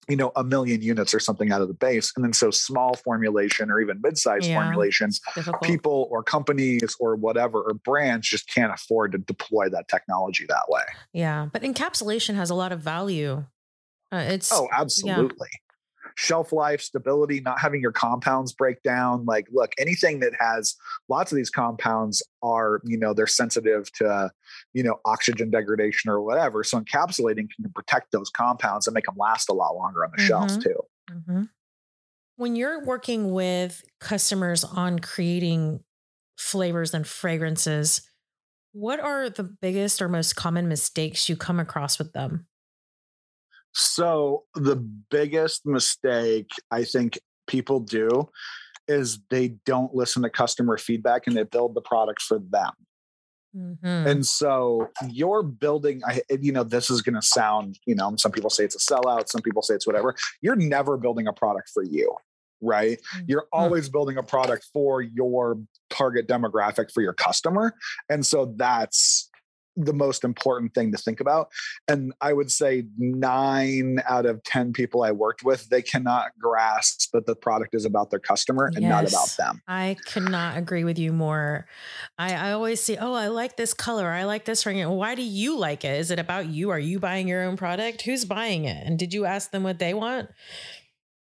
you 0.07 0.15
know 0.15 0.31
a 0.35 0.43
million 0.43 0.81
units 0.81 1.13
or 1.13 1.19
something 1.19 1.51
out 1.51 1.61
of 1.61 1.67
the 1.67 1.73
base. 1.73 2.11
And 2.15 2.25
then 2.25 2.33
so 2.33 2.51
small 2.51 2.95
formulation 2.95 3.69
or 3.69 3.79
even 3.79 3.99
mid-sized 4.01 4.45
yeah, 4.45 4.61
formulations 4.61 5.21
people 5.61 6.07
or 6.11 6.23
companies 6.23 6.95
or 6.99 7.15
whatever 7.15 7.61
or 7.61 7.73
brands 7.73 8.27
just 8.27 8.47
can't 8.47 8.73
afford 8.73 9.11
to 9.13 9.17
deploy 9.17 9.69
that 9.69 9.87
technology 9.87 10.45
that 10.47 10.63
way. 10.67 10.83
Yeah 11.13 11.47
but 11.51 11.61
encapsulation 11.61 12.35
has 12.35 12.49
a 12.49 12.55
lot 12.55 12.71
of 12.71 12.79
value. 12.79 13.45
Uh, 14.11 14.25
it's 14.27 14.51
oh 14.51 14.67
absolutely 14.73 15.47
shelf 16.15 16.51
life, 16.51 16.81
stability, 16.81 17.41
not 17.41 17.59
having 17.59 17.81
your 17.81 17.91
compounds 17.91 18.53
break 18.53 18.81
down. 18.83 19.25
Like, 19.25 19.47
look, 19.51 19.73
anything 19.77 20.19
that 20.19 20.33
has 20.39 20.75
lots 21.09 21.31
of 21.31 21.35
these 21.35 21.49
compounds 21.49 22.21
are, 22.43 22.81
you 22.85 22.97
know, 22.97 23.13
they're 23.13 23.27
sensitive 23.27 23.91
to, 23.93 24.31
you 24.73 24.83
know, 24.83 24.99
oxygen 25.05 25.49
degradation 25.49 26.09
or 26.09 26.21
whatever. 26.21 26.63
So 26.63 26.79
encapsulating 26.79 27.47
can 27.55 27.71
protect 27.73 28.11
those 28.11 28.29
compounds 28.29 28.87
and 28.87 28.93
make 28.93 29.05
them 29.05 29.15
last 29.17 29.49
a 29.49 29.53
lot 29.53 29.75
longer 29.75 30.03
on 30.03 30.11
the 30.15 30.21
mm-hmm. 30.21 30.27
shelf 30.27 30.59
too. 30.63 30.79
Mm-hmm. 31.09 31.43
When 32.37 32.55
you're 32.55 32.83
working 32.83 33.31
with 33.31 33.83
customers 33.99 34.63
on 34.63 34.99
creating 34.99 35.81
flavors 36.37 36.93
and 36.93 37.05
fragrances, 37.05 38.01
what 38.73 38.99
are 38.99 39.29
the 39.29 39.43
biggest 39.43 40.01
or 40.01 40.07
most 40.07 40.35
common 40.35 40.67
mistakes 40.67 41.29
you 41.29 41.35
come 41.35 41.59
across 41.59 41.99
with 41.99 42.13
them? 42.13 42.47
So 43.73 44.43
the 44.55 44.75
biggest 44.75 45.65
mistake 45.65 46.49
I 46.71 46.83
think 46.83 47.19
people 47.47 47.79
do 47.79 48.29
is 48.87 49.19
they 49.29 49.49
don't 49.65 49.93
listen 49.95 50.23
to 50.23 50.29
customer 50.29 50.77
feedback 50.77 51.27
and 51.27 51.35
they 51.35 51.43
build 51.43 51.75
the 51.75 51.81
product 51.81 52.21
for 52.21 52.39
them. 52.39 52.71
Mm-hmm. 53.55 54.07
And 54.07 54.25
so 54.25 54.89
you're 55.09 55.43
building, 55.43 56.01
I, 56.05 56.21
you 56.39 56.51
know, 56.51 56.63
this 56.63 56.89
is 56.89 57.01
going 57.01 57.15
to 57.15 57.21
sound, 57.21 57.77
you 57.85 57.95
know, 57.95 58.13
some 58.17 58.31
people 58.31 58.49
say 58.49 58.63
it's 58.63 58.75
a 58.75 58.93
sellout, 58.93 59.27
some 59.27 59.41
people 59.41 59.61
say 59.61 59.75
it's 59.75 59.87
whatever. 59.87 60.15
You're 60.41 60.55
never 60.55 60.97
building 60.97 61.27
a 61.27 61.33
product 61.33 61.69
for 61.73 61.83
you, 61.83 62.15
right? 62.61 62.97
Mm-hmm. 62.97 63.25
You're 63.27 63.47
always 63.51 63.89
building 63.89 64.17
a 64.17 64.23
product 64.23 64.67
for 64.71 65.01
your 65.01 65.59
target 65.89 66.27
demographic, 66.27 66.91
for 66.93 67.01
your 67.01 67.13
customer. 67.13 67.75
And 68.09 68.25
so 68.25 68.53
that's 68.55 69.29
the 69.75 69.93
most 69.93 70.23
important 70.23 70.73
thing 70.73 70.91
to 70.91 70.97
think 70.97 71.19
about. 71.19 71.49
And 71.87 72.13
I 72.21 72.33
would 72.33 72.51
say 72.51 72.85
nine 72.97 74.01
out 74.07 74.25
of 74.25 74.43
10 74.43 74.73
people 74.73 75.03
I 75.03 75.11
worked 75.11 75.43
with, 75.43 75.69
they 75.69 75.81
cannot 75.81 76.31
grasp 76.39 77.11
that 77.13 77.25
the 77.25 77.35
product 77.35 77.73
is 77.73 77.85
about 77.85 78.09
their 78.09 78.19
customer 78.19 78.71
and 78.73 78.81
yes, 78.81 78.89
not 78.89 79.07
about 79.07 79.35
them. 79.37 79.61
I 79.67 79.97
cannot 80.05 80.57
agree 80.57 80.83
with 80.83 80.99
you 80.99 81.13
more. 81.13 81.67
I, 82.17 82.33
I 82.33 82.51
always 82.51 82.81
see, 82.81 82.97
oh, 82.97 83.13
I 83.13 83.27
like 83.27 83.57
this 83.57 83.73
color. 83.73 84.09
I 84.09 84.25
like 84.25 84.45
this 84.45 84.65
ring. 84.65 84.87
Why 84.89 85.15
do 85.15 85.23
you 85.23 85.57
like 85.57 85.85
it? 85.85 85.99
Is 85.99 86.11
it 86.11 86.19
about 86.19 86.47
you? 86.47 86.69
Are 86.69 86.79
you 86.79 86.99
buying 86.99 87.27
your 87.27 87.43
own 87.43 87.57
product? 87.57 88.01
Who's 88.01 88.25
buying 88.25 88.65
it? 88.65 88.85
And 88.85 88.99
did 88.99 89.13
you 89.13 89.25
ask 89.25 89.51
them 89.51 89.63
what 89.63 89.79
they 89.79 89.93
want? 89.93 90.29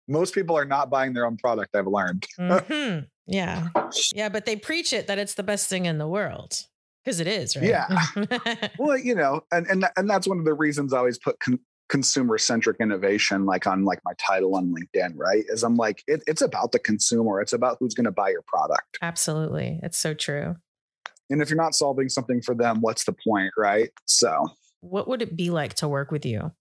Most 0.08 0.36
people 0.36 0.56
are 0.56 0.66
not 0.66 0.92
buying 0.92 1.14
their 1.14 1.26
own 1.26 1.38
product, 1.38 1.76
I've 1.76 1.88
learned. 1.88 2.28
mm-hmm. 2.40 3.06
Yeah. 3.28 3.70
Yeah, 4.14 4.30
but 4.30 4.46
they 4.46 4.56
preach 4.56 4.94
it 4.94 5.08
that 5.08 5.18
it's 5.18 5.34
the 5.36 5.44
best 5.44 5.70
thing 5.70 5.86
in 5.86 5.98
the 5.98 6.08
world 6.08 6.66
because 7.06 7.20
it 7.20 7.28
is, 7.28 7.56
right? 7.56 7.66
Yeah. 7.66 8.68
well, 8.80 8.98
you 8.98 9.16
know, 9.16 9.42
and 9.52 9.68
and 9.68 9.86
and 9.96 10.10
that's 10.10 10.28
one 10.28 10.40
of 10.40 10.46
the 10.46 10.54
reasons 10.54 10.92
I 10.92 10.98
always 10.98 11.20
put 11.20 11.40
con- 11.40 11.60
consumer 11.88 12.38
centric 12.38 12.78
innovation 12.80 13.46
like 13.46 13.68
on 13.68 13.86
like 13.86 14.00
my 14.04 14.14
title 14.18 14.56
on 14.56 14.74
linkedin 14.74 15.12
right 15.16 15.44
is 15.50 15.64
i'm 15.64 15.76
like 15.76 16.04
it, 16.08 16.24
it's 16.26 16.42
about 16.42 16.72
the 16.72 16.80
consumer. 16.80 17.42
It's 17.42 17.54
about 17.54 17.78
who's 17.80 17.94
going 17.94 18.06
to 18.06 18.12
buy 18.12 18.30
your 18.30 18.42
product. 18.48 18.98
Absolutely. 19.04 19.80
It's 19.84 19.98
so 19.98 20.16
true. 20.16 20.56
And 21.30 21.44
if 21.44 21.50
you're 21.52 21.58
not 21.58 21.76
solving 21.76 22.10
something 22.10 22.42
for 22.42 22.56
them 22.56 22.82
what's 22.82 23.04
the 23.06 23.14
point 23.28 23.54
right? 23.56 23.92
So 24.06 24.48
what 24.82 25.08
would 25.08 25.22
it 25.22 25.36
be 25.36 25.52
like 25.52 25.76
to 25.76 25.88
work 25.88 26.12
with 26.12 26.26
you 26.26 26.52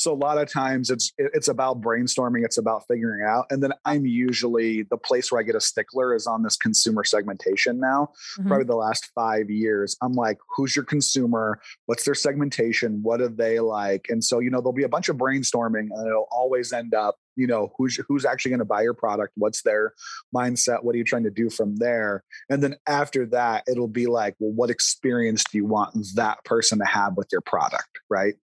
so 0.00 0.14
a 0.14 0.16
lot 0.16 0.38
of 0.38 0.50
times 0.50 0.88
it's 0.88 1.12
it's 1.18 1.48
about 1.48 1.82
brainstorming, 1.82 2.42
it's 2.42 2.56
about 2.56 2.84
figuring 2.88 3.22
out. 3.22 3.44
And 3.50 3.62
then 3.62 3.74
I'm 3.84 4.06
usually 4.06 4.84
the 4.84 4.96
place 4.96 5.30
where 5.30 5.38
I 5.38 5.44
get 5.44 5.54
a 5.54 5.60
stickler 5.60 6.14
is 6.14 6.26
on 6.26 6.42
this 6.42 6.56
consumer 6.56 7.04
segmentation 7.04 7.78
now. 7.78 8.08
Mm-hmm. 8.38 8.48
Probably 8.48 8.64
the 8.64 8.76
last 8.76 9.10
five 9.14 9.50
years. 9.50 9.98
I'm 10.00 10.14
like, 10.14 10.38
who's 10.56 10.74
your 10.74 10.86
consumer? 10.86 11.60
What's 11.84 12.06
their 12.06 12.14
segmentation? 12.14 13.00
What 13.02 13.18
do 13.18 13.28
they 13.28 13.60
like? 13.60 14.06
And 14.08 14.24
so, 14.24 14.38
you 14.38 14.48
know, 14.48 14.62
there'll 14.62 14.72
be 14.72 14.84
a 14.84 14.88
bunch 14.88 15.10
of 15.10 15.18
brainstorming 15.18 15.88
and 15.90 16.06
it'll 16.06 16.28
always 16.32 16.72
end 16.72 16.94
up, 16.94 17.16
you 17.36 17.46
know, 17.46 17.70
who's 17.76 18.00
who's 18.08 18.24
actually 18.24 18.52
going 18.52 18.60
to 18.60 18.64
buy 18.64 18.80
your 18.80 18.94
product? 18.94 19.34
What's 19.36 19.60
their 19.60 19.92
mindset? 20.34 20.82
What 20.82 20.94
are 20.94 20.98
you 20.98 21.04
trying 21.04 21.24
to 21.24 21.30
do 21.30 21.50
from 21.50 21.76
there? 21.76 22.24
And 22.48 22.62
then 22.62 22.76
after 22.88 23.26
that, 23.26 23.64
it'll 23.68 23.86
be 23.86 24.06
like, 24.06 24.34
well, 24.38 24.52
what 24.52 24.70
experience 24.70 25.44
do 25.52 25.58
you 25.58 25.66
want 25.66 25.94
that 26.14 26.42
person 26.46 26.78
to 26.78 26.86
have 26.86 27.18
with 27.18 27.28
your 27.30 27.42
product? 27.42 28.00
Right. 28.08 28.36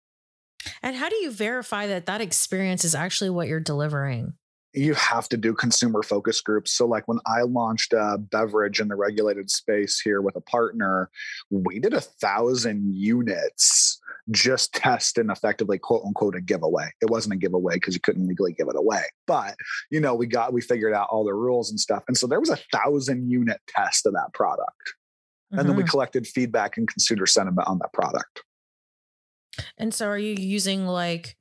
And 0.82 0.96
how 0.96 1.08
do 1.08 1.16
you 1.16 1.30
verify 1.30 1.86
that 1.86 2.06
that 2.06 2.20
experience 2.20 2.84
is 2.84 2.94
actually 2.94 3.30
what 3.30 3.48
you're 3.48 3.60
delivering? 3.60 4.34
You 4.76 4.94
have 4.94 5.28
to 5.28 5.36
do 5.36 5.54
consumer 5.54 6.02
focus 6.02 6.40
groups. 6.40 6.72
So, 6.72 6.84
like 6.86 7.06
when 7.06 7.20
I 7.26 7.42
launched 7.42 7.92
a 7.92 8.18
beverage 8.18 8.80
in 8.80 8.88
the 8.88 8.96
regulated 8.96 9.48
space 9.48 10.00
here 10.00 10.20
with 10.20 10.34
a 10.34 10.40
partner, 10.40 11.10
we 11.50 11.78
did 11.78 11.94
a 11.94 12.00
thousand 12.00 12.92
units 12.92 14.00
just 14.30 14.74
test 14.74 15.18
and 15.18 15.30
effectively 15.30 15.78
quote 15.78 16.02
unquote 16.04 16.34
a 16.34 16.40
giveaway. 16.40 16.90
It 17.00 17.10
wasn't 17.10 17.34
a 17.34 17.38
giveaway 17.38 17.74
because 17.74 17.94
you 17.94 18.00
couldn't 18.00 18.26
legally 18.26 18.52
give 18.52 18.68
it 18.68 18.76
away. 18.76 19.02
But, 19.26 19.54
you 19.90 20.00
know, 20.00 20.14
we 20.14 20.26
got, 20.26 20.52
we 20.52 20.60
figured 20.60 20.94
out 20.94 21.08
all 21.10 21.24
the 21.24 21.34
rules 21.34 21.70
and 21.70 21.78
stuff. 21.78 22.04
And 22.08 22.16
so 22.16 22.26
there 22.26 22.40
was 22.40 22.50
a 22.50 22.58
thousand 22.72 23.30
unit 23.30 23.60
test 23.68 24.06
of 24.06 24.14
that 24.14 24.32
product. 24.32 24.94
And 25.50 25.60
mm-hmm. 25.60 25.68
then 25.68 25.76
we 25.76 25.82
mm-hmm. 25.82 25.90
collected 25.90 26.26
feedback 26.26 26.76
and 26.76 26.88
consumer 26.88 27.26
sentiment 27.26 27.68
on 27.68 27.78
that 27.78 27.92
product. 27.92 28.42
And 29.78 29.92
so 29.92 30.08
are 30.08 30.18
you 30.18 30.34
using 30.34 30.86
like 30.86 31.36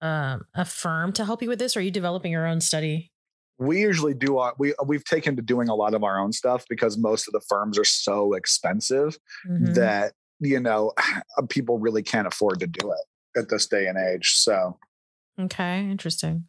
um, 0.00 0.46
a 0.54 0.64
firm 0.64 1.12
to 1.12 1.24
help 1.24 1.42
you 1.42 1.48
with 1.48 1.58
this 1.58 1.76
or 1.76 1.80
are 1.80 1.82
you 1.82 1.90
developing 1.90 2.32
your 2.32 2.46
own 2.46 2.60
study? 2.60 3.10
We 3.58 3.80
usually 3.80 4.14
do 4.14 4.38
our, 4.38 4.54
we 4.58 4.72
we've 4.86 5.04
taken 5.04 5.36
to 5.36 5.42
doing 5.42 5.68
a 5.68 5.74
lot 5.74 5.92
of 5.92 6.02
our 6.02 6.18
own 6.18 6.32
stuff 6.32 6.64
because 6.68 6.96
most 6.96 7.28
of 7.28 7.32
the 7.32 7.42
firms 7.46 7.78
are 7.78 7.84
so 7.84 8.32
expensive 8.32 9.18
mm-hmm. 9.46 9.74
that 9.74 10.14
you 10.38 10.60
know 10.60 10.92
people 11.50 11.78
really 11.78 12.02
can't 12.02 12.26
afford 12.26 12.60
to 12.60 12.66
do 12.66 12.90
it 12.90 13.38
at 13.38 13.50
this 13.50 13.66
day 13.66 13.86
and 13.86 13.98
age. 13.98 14.32
So 14.36 14.78
Okay, 15.38 15.80
interesting. 15.80 16.46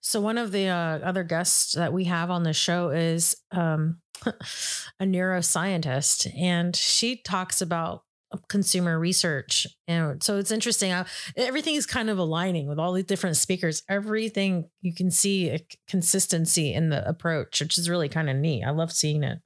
So 0.00 0.20
one 0.20 0.38
of 0.38 0.52
the 0.52 0.68
uh, 0.68 0.98
other 0.98 1.24
guests 1.24 1.74
that 1.74 1.92
we 1.92 2.04
have 2.04 2.30
on 2.30 2.42
the 2.42 2.54
show 2.54 2.88
is 2.88 3.36
um, 3.50 4.00
a 4.26 5.04
neuroscientist, 5.04 6.30
and 6.36 6.74
she 6.74 7.16
talks 7.16 7.60
about 7.60 8.02
consumer 8.48 8.98
research. 8.98 9.66
And 9.86 10.22
so 10.22 10.36
it's 10.38 10.50
interesting 10.50 10.90
how 10.90 11.06
everything 11.36 11.74
is 11.74 11.86
kind 11.86 12.10
of 12.10 12.18
aligning 12.18 12.68
with 12.68 12.78
all 12.78 12.92
the 12.92 13.02
different 13.02 13.36
speakers. 13.36 13.82
Everything 13.88 14.68
you 14.80 14.94
can 14.94 15.10
see 15.10 15.50
a 15.50 15.60
consistency 15.88 16.72
in 16.72 16.90
the 16.90 17.06
approach, 17.08 17.60
which 17.60 17.78
is 17.78 17.88
really 17.88 18.08
kind 18.08 18.28
of 18.28 18.36
neat. 18.36 18.64
I 18.64 18.70
love 18.70 18.92
seeing 18.92 19.22
it. 19.22 19.38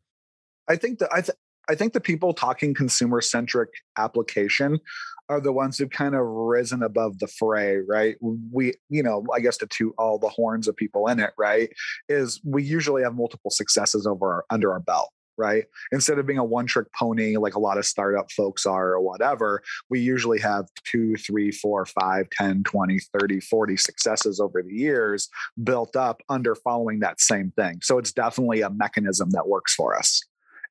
I 0.68 0.76
think 0.76 0.98
that 1.00 1.10
I, 1.12 1.20
th- 1.20 1.36
I 1.68 1.74
think 1.74 1.92
the 1.92 2.00
people 2.00 2.34
talking 2.34 2.74
consumer 2.74 3.20
centric 3.20 3.70
application 3.96 4.80
are 5.28 5.40
the 5.40 5.52
ones 5.52 5.78
who've 5.78 5.90
kind 5.90 6.14
of 6.14 6.22
risen 6.24 6.82
above 6.82 7.18
the 7.18 7.26
fray, 7.26 7.78
right? 7.88 8.16
We, 8.20 8.74
you 8.88 9.02
know, 9.02 9.24
I 9.32 9.40
guess 9.40 9.56
to 9.58 9.66
toot 9.66 9.94
all 9.96 10.18
the 10.18 10.28
horns 10.28 10.68
of 10.68 10.76
people 10.76 11.06
in 11.06 11.20
it, 11.20 11.30
right? 11.38 11.70
Is 12.08 12.40
we 12.44 12.62
usually 12.62 13.02
have 13.02 13.14
multiple 13.14 13.50
successes 13.50 14.06
over 14.06 14.32
our, 14.32 14.44
under 14.50 14.72
our 14.72 14.80
belt 14.80 15.10
right? 15.36 15.64
Instead 15.90 16.18
of 16.18 16.26
being 16.26 16.38
a 16.38 16.44
one 16.44 16.66
trick 16.66 16.86
pony 16.98 17.36
like 17.36 17.54
a 17.54 17.60
lot 17.60 17.78
of 17.78 17.86
startup 17.86 18.30
folks 18.30 18.66
are 18.66 18.90
or 18.90 19.00
whatever, 19.00 19.62
we 19.90 20.00
usually 20.00 20.38
have 20.40 20.66
two, 20.84 21.16
three, 21.16 21.50
four, 21.50 21.84
five, 21.86 22.28
10, 22.30 22.64
20, 22.64 22.98
30, 23.18 23.40
40 23.40 23.76
successes 23.76 24.40
over 24.40 24.62
the 24.62 24.72
years 24.72 25.28
built 25.62 25.96
up 25.96 26.22
under 26.28 26.54
following 26.54 27.00
that 27.00 27.20
same 27.20 27.52
thing. 27.56 27.78
So 27.82 27.98
it's 27.98 28.12
definitely 28.12 28.62
a 28.62 28.70
mechanism 28.70 29.30
that 29.30 29.48
works 29.48 29.74
for 29.74 29.96
us. 29.96 30.22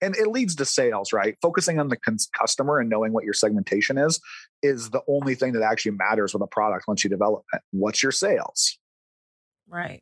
And 0.04 0.16
it 0.16 0.28
leads 0.28 0.56
to 0.56 0.66
sales, 0.66 1.14
right? 1.14 1.38
Focusing 1.42 1.80
on 1.80 1.90
the 1.90 1.98
customer 2.38 2.80
and 2.80 2.90
knowing 2.90 3.14
what 3.14 3.24
your 3.24 3.36
segmentation 3.36 4.00
is 4.00 4.20
is 4.64 4.90
the 4.90 5.02
only 5.08 5.36
thing 5.36 5.54
that 5.54 5.62
actually 5.62 5.92
matters 5.92 6.34
with 6.34 6.42
a 6.42 6.48
product 6.48 6.88
once 6.88 7.04
you 7.04 7.10
develop 7.10 7.44
it. 7.54 7.62
What's 7.72 8.02
your 8.02 8.12
sales? 8.12 8.80
Right. 9.70 10.02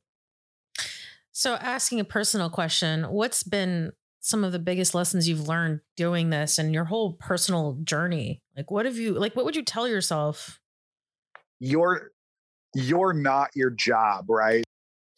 So, 1.34 1.56
asking 1.56 2.00
a 2.00 2.06
personal 2.06 2.50
question, 2.50 3.04
what's 3.04 3.44
been 3.44 3.92
some 4.20 4.44
of 4.44 4.52
the 4.52 4.60
biggest 4.60 4.94
lessons 4.94 5.28
you've 5.28 5.48
learned 5.48 5.80
doing 5.96 6.30
this 6.30 6.58
and 6.58 6.74
your 6.74 6.86
whole 6.86 7.14
personal 7.14 7.78
journey? 7.84 8.42
Like 8.56 8.72
what 8.72 8.86
have 8.86 8.98
you 8.98 9.14
like 9.14 9.36
what 9.36 9.46
would 9.46 9.56
you 9.56 9.64
tell 9.64 9.88
yourself? 9.88 10.60
You're 11.60 12.12
you're 12.76 13.14
not 13.14 13.50
your 13.56 13.70
job, 13.70 14.26
right? 14.30 14.64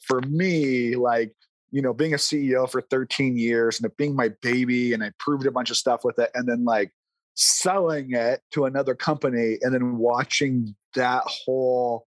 For 0.02 0.22
me, 0.22 0.96
like, 0.96 1.34
you 1.72 1.82
know, 1.82 1.94
being 1.94 2.14
a 2.14 2.18
CEO 2.18 2.70
for 2.70 2.82
13 2.82 3.38
years 3.38 3.80
and 3.80 3.86
it 3.86 3.98
being 3.98 4.16
my 4.16 4.30
baby 4.42 4.94
and 4.94 5.04
I 5.04 5.12
proved 5.20 5.46
a 5.46 5.52
bunch 5.52 5.70
of 5.70 5.78
stuff 5.78 6.04
with 6.04 6.20
it 6.20 6.32
and 6.34 6.48
then 6.48 6.66
like 6.66 6.92
selling 7.36 8.14
it 8.14 8.42
to 8.52 8.66
another 8.66 8.96
company 8.96 9.58
and 9.62 9.74
then 9.74 9.98
watching 9.98 10.76
that 10.96 11.24
whole 11.26 12.06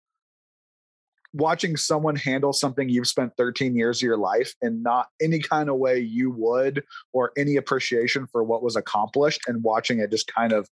watching 1.34 1.78
someone 1.78 2.16
handle 2.16 2.54
something 2.54 2.90
you've 2.90 3.08
spent 3.08 3.34
13 3.38 3.76
years 3.76 4.00
of 4.00 4.04
your 4.06 4.18
life 4.18 4.54
and 4.62 4.84
not 4.84 5.08
any 5.22 5.40
kind 5.40 5.70
of 5.70 5.78
way 5.78 6.00
you 6.00 6.32
would 6.32 6.84
or 7.14 7.32
any 7.38 7.56
appreciation 7.56 8.28
for 8.28 8.44
what 8.44 8.64
was 8.64 8.76
accomplished 8.76 9.42
and 9.48 9.64
watching 9.64 10.00
it 10.00 10.12
just 10.12 10.32
kind 10.34 10.52
of 10.54 10.70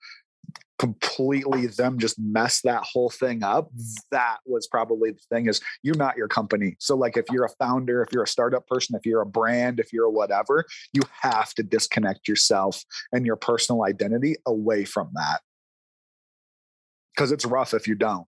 completely 0.79 1.65
them 1.65 1.97
just 1.97 2.19
mess 2.19 2.61
that 2.61 2.83
whole 2.83 3.09
thing 3.09 3.41
up 3.43 3.69
that 4.11 4.37
was 4.45 4.67
probably 4.67 5.09
the 5.09 5.21
thing 5.31 5.47
is 5.47 5.59
you're 5.81 5.97
not 5.97 6.15
your 6.15 6.27
company. 6.27 6.75
So 6.79 6.95
like 6.95 7.17
if 7.17 7.25
you're 7.31 7.45
a 7.45 7.55
founder 7.57 8.03
if 8.03 8.09
you're 8.13 8.23
a 8.23 8.27
startup 8.27 8.67
person 8.67 8.95
if 8.95 9.05
you're 9.05 9.21
a 9.21 9.25
brand 9.25 9.79
if 9.79 9.91
you're 9.91 10.05
a 10.05 10.11
whatever 10.11 10.65
you 10.93 11.01
have 11.21 11.53
to 11.55 11.63
disconnect 11.63 12.27
yourself 12.27 12.83
and 13.11 13.25
your 13.25 13.37
personal 13.37 13.85
identity 13.85 14.35
away 14.45 14.85
from 14.85 15.09
that. 15.15 15.41
Because 17.15 17.31
it's 17.31 17.45
rough 17.45 17.73
if 17.73 17.87
you 17.87 17.95
don't 17.95 18.27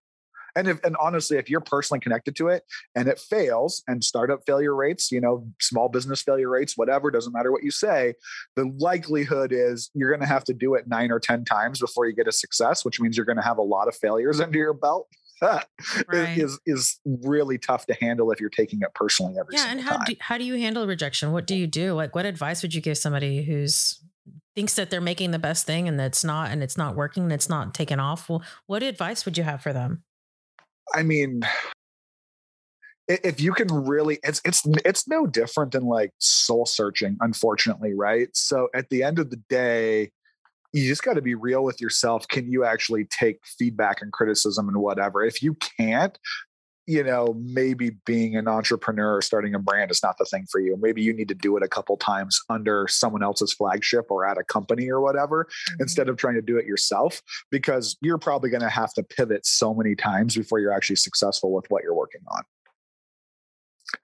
and 0.56 0.68
if 0.68 0.84
and 0.84 0.96
honestly 0.98 1.38
if 1.38 1.50
you're 1.50 1.62
personally 1.62 2.00
connected 2.00 2.36
to 2.36 2.48
it 2.48 2.64
and 2.96 3.08
it 3.08 3.20
fails 3.20 3.84
and 3.88 4.04
startup 4.04 4.42
failure 4.46 4.76
rates 4.76 5.12
you 5.12 5.22
know 5.22 5.46
small 5.60 5.90
business 5.90 6.22
failure 6.22 6.50
rates 6.50 6.78
whatever 6.78 7.12
doesn't 7.12 7.34
matter 7.34 7.52
what 7.52 7.64
you 7.64 7.72
say 7.72 8.14
the 8.56 8.72
likelihood 8.80 9.52
is 9.52 9.90
you're 9.94 10.10
going 10.10 10.22
to 10.22 10.26
have 10.26 10.44
to 10.44 10.54
do 10.54 10.76
it 10.76 10.88
9 10.88 11.12
or 11.12 11.20
10 11.20 11.46
times 11.46 11.80
before 11.80 12.06
you 12.06 12.14
get 12.14 12.28
a 12.28 12.32
success 12.32 12.86
which 12.86 13.00
means 13.00 13.18
you're 13.18 13.26
going 13.26 13.38
to 13.38 13.44
have 13.44 13.58
a 13.58 13.64
lot 13.64 13.88
of 13.88 13.96
failures 13.96 14.40
under 14.40 14.58
your 14.58 14.74
belt 14.74 15.08
right. 15.42 16.38
is 16.38 16.60
is 16.66 17.00
really 17.06 17.58
tough 17.58 17.86
to 17.86 17.96
handle 18.02 18.30
if 18.32 18.42
you're 18.42 18.50
taking 18.50 18.82
it 18.82 18.94
personally 18.94 19.36
every 19.40 19.56
yeah 19.56 19.68
and 19.70 19.80
how 19.80 19.96
time. 19.96 20.06
do, 20.06 20.16
how 20.20 20.38
do 20.38 20.44
you 20.44 20.56
handle 20.56 20.86
rejection 20.86 21.32
what 21.32 21.48
do 21.48 21.56
you 21.56 21.66
do 21.66 21.94
like 21.94 22.14
what 22.14 22.26
advice 22.26 22.62
would 22.62 22.74
you 22.74 22.82
give 22.82 22.98
somebody 22.98 23.44
who's 23.44 24.02
thinks 24.56 24.76
that 24.76 24.90
they're 24.90 25.00
making 25.00 25.32
the 25.32 25.40
best 25.40 25.66
thing 25.66 25.88
and 25.88 26.00
that's 26.00 26.24
not 26.24 26.52
and 26.52 26.62
it's 26.62 26.78
not 26.78 26.96
working 26.96 27.24
and 27.24 27.32
it's 27.32 27.48
not 27.48 27.74
taken 27.74 28.00
off 28.00 28.30
well 28.30 28.44
what 28.66 28.84
advice 28.84 29.24
would 29.24 29.38
you 29.38 29.44
have 29.44 29.62
for 29.62 29.72
them 29.72 30.04
I 30.94 31.04
mean, 31.04 31.42
if 33.08 33.42
you 33.42 33.54
can 33.54 33.68
really 33.68 34.20
it's 34.24 34.42
it's 34.46 34.64
it's 34.86 35.08
no 35.08 35.26
different 35.26 35.72
than 35.72 35.84
like 35.84 36.12
soul 36.20 36.66
searching 36.66 37.18
unfortunately 37.22 37.94
right? 37.96 38.30
So 38.34 38.70
at 38.76 38.90
the 38.90 39.04
end 39.04 39.20
of 39.20 39.32
the 39.32 39.42
day 39.50 40.12
you 40.72 40.88
just 40.88 41.04
got 41.04 41.14
to 41.14 41.22
be 41.22 41.34
real 41.34 41.64
with 41.64 41.82
yourself. 41.82 42.28
Can 42.28 42.52
you 42.52 42.64
actually 42.64 43.06
take 43.06 43.40
feedback 43.58 44.04
and 44.04 44.14
criticism 44.14 44.68
and 44.70 44.78
whatever? 44.78 45.24
If 45.24 45.42
you 45.42 45.56
can't 45.56 46.16
you 46.90 47.04
know, 47.04 47.36
maybe 47.40 47.92
being 48.08 48.36
an 48.36 48.48
entrepreneur 48.48 49.18
or 49.18 49.22
starting 49.22 49.54
a 49.54 49.60
brand 49.60 49.92
is 49.92 50.02
not 50.02 50.18
the 50.18 50.26
thing 50.26 50.48
for 50.52 50.60
you. 50.60 50.76
Maybe 50.82 51.04
you 51.04 51.14
need 51.14 51.28
to 51.28 51.36
do 51.36 51.56
it 51.56 51.62
a 51.62 51.68
couple 51.68 51.96
times 51.98 52.42
under 52.50 52.88
someone 52.90 53.22
else's 53.22 53.54
flagship 53.54 54.08
or 54.10 54.28
at 54.28 54.40
a 54.40 54.44
company 54.44 54.90
or 54.90 55.00
whatever 55.00 55.44
mm-hmm. 55.46 55.84
instead 55.84 56.10
of 56.10 56.18
trying 56.18 56.34
to 56.34 56.42
do 56.42 56.58
it 56.58 56.66
yourself 56.66 57.22
because 57.52 57.96
you're 58.02 58.18
probably 58.18 58.50
going 58.50 58.64
to 58.64 58.70
have 58.70 58.92
to 58.94 59.04
pivot 59.04 59.46
so 59.46 59.72
many 59.72 59.94
times 59.94 60.36
before 60.36 60.60
you're 60.60 60.74
actually 60.74 60.96
successful 60.96 61.54
with 61.54 61.66
what 61.70 61.84
you're 61.84 61.94
working 61.94 62.22
on. 62.28 62.42